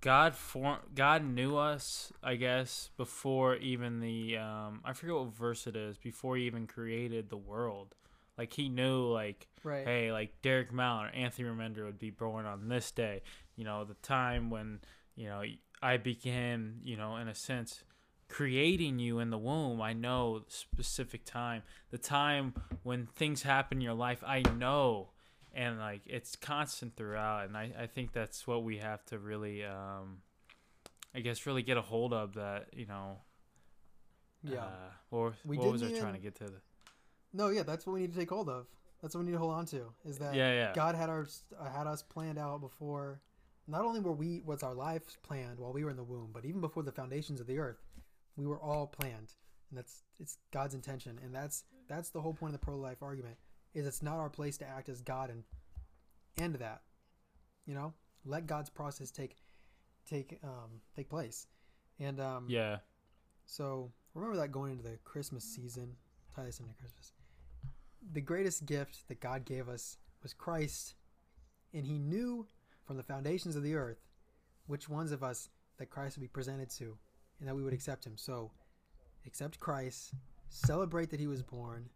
[0.00, 5.66] God form God knew us, I guess, before even the um I forget what verse
[5.66, 7.94] it is, before he even created the world.
[8.38, 9.86] Like he knew, like, right.
[9.86, 13.22] hey, like Derek Mount or Anthony Remender would be born on this day.
[13.56, 14.80] You know, the time when
[15.14, 15.42] you know
[15.82, 17.84] I began, you know, in a sense,
[18.28, 19.82] creating you in the womb.
[19.82, 24.24] I know specific time, the time when things happen in your life.
[24.26, 25.10] I know,
[25.54, 27.46] and like it's constant throughout.
[27.46, 30.18] And I, I think that's what we have to really, um,
[31.14, 32.34] I guess, really get a hold of.
[32.34, 33.18] That you know.
[34.44, 34.64] Yeah.
[34.64, 36.44] Uh, or we what was I trying to get to?
[36.44, 36.60] The,
[37.32, 38.66] no, yeah, that's what we need to take hold of.
[39.00, 39.82] That's what we need to hold on to.
[40.04, 40.72] Is that yeah, yeah.
[40.74, 41.26] God had our
[41.58, 43.20] uh, had us planned out before.
[43.68, 46.44] Not only were we was our lives planned while we were in the womb, but
[46.44, 47.78] even before the foundations of the earth,
[48.36, 49.34] we were all planned,
[49.70, 53.02] and that's it's God's intention, and that's that's the whole point of the pro life
[53.02, 53.36] argument.
[53.74, 55.44] Is it's not our place to act as God and
[56.38, 56.82] end that.
[57.66, 57.94] You know,
[58.24, 59.36] let God's process take
[60.08, 61.46] take um take place,
[61.98, 62.78] and um yeah.
[63.46, 65.96] So remember that going into the Christmas season.
[66.34, 67.12] Tie this into Christmas
[68.10, 70.94] the greatest gift that God gave us was Christ,
[71.72, 72.46] and He knew
[72.86, 74.00] from the foundations of the earth
[74.66, 75.48] which ones of us
[75.78, 76.96] that Christ would be presented to
[77.38, 78.16] and that we would accept Him.
[78.16, 78.50] So,
[79.26, 80.12] accept Christ,
[80.48, 81.88] celebrate that He was born,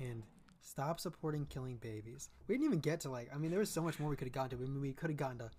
[0.00, 0.22] and
[0.60, 2.28] stop supporting killing babies.
[2.48, 4.28] We didn't even get to like, I mean, there was so much more we could
[4.28, 4.64] have gotten to.
[4.64, 5.50] I mean, we could have gotten to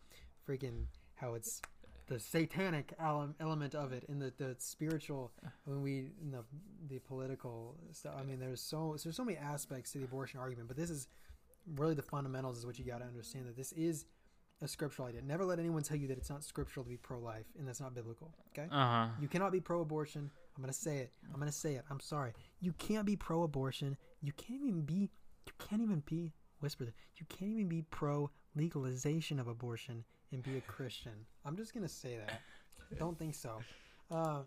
[0.47, 0.85] freaking
[1.15, 1.61] how it's
[2.11, 5.31] the satanic element of it and the, the spiritual
[5.65, 6.43] when we in the
[6.89, 8.15] the political stuff.
[8.19, 11.07] I mean there's so there's so many aspects to the abortion argument but this is
[11.75, 14.05] really the fundamentals is what you got to understand that this is
[14.61, 15.21] a scriptural idea.
[15.21, 17.95] Never let anyone tell you that it's not scriptural to be pro-life and that's not
[17.95, 18.67] biblical okay?
[18.69, 19.07] Uh-huh.
[19.21, 20.29] you cannot be pro-abortion.
[20.57, 21.13] I'm gonna say it.
[21.33, 21.85] I'm gonna say it.
[21.89, 22.33] I'm sorry.
[22.59, 25.09] You can't be pro-abortion you can't even be
[25.45, 30.43] you can't even be whisper that you can't even be pro legalization of abortion and
[30.43, 31.13] be a Christian.
[31.45, 32.41] I'm just gonna say that.
[32.99, 33.59] Don't think so.
[34.09, 34.41] Uh,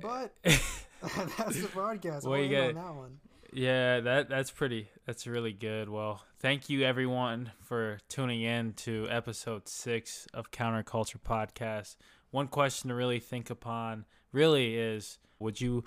[0.00, 2.26] but that's the broadcast.
[2.26, 3.18] Well, you get that one.
[3.52, 4.88] Yeah, that that's pretty.
[5.06, 5.88] That's really good.
[5.88, 11.96] Well, thank you everyone for tuning in to episode six of Counterculture Podcast.
[12.30, 15.84] One question to really think upon really is would you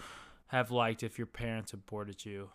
[0.48, 2.50] have liked if your parents aborted you?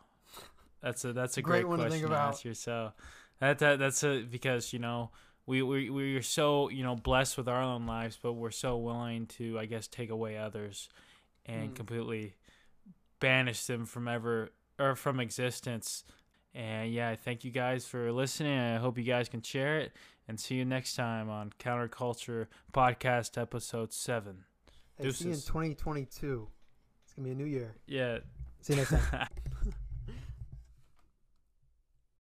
[0.83, 2.95] That's a that's a great, great question to, to ask yourself.
[3.41, 5.11] That, that that's a because you know
[5.47, 9.26] we we we're so you know blessed with our own lives, but we're so willing
[9.26, 10.89] to I guess take away others
[11.47, 11.74] and mm.
[11.74, 12.35] completely
[13.20, 16.05] banish them from ever or from existence.
[16.55, 18.59] And yeah, thank you guys for listening.
[18.59, 19.93] I hope you guys can share it
[20.26, 24.45] and see you next time on Counterculture Podcast episode 7.
[24.97, 26.49] Hey, see you in 2022.
[27.05, 27.74] It's going to be a new year.
[27.87, 28.18] Yeah.
[28.61, 29.29] See you next time.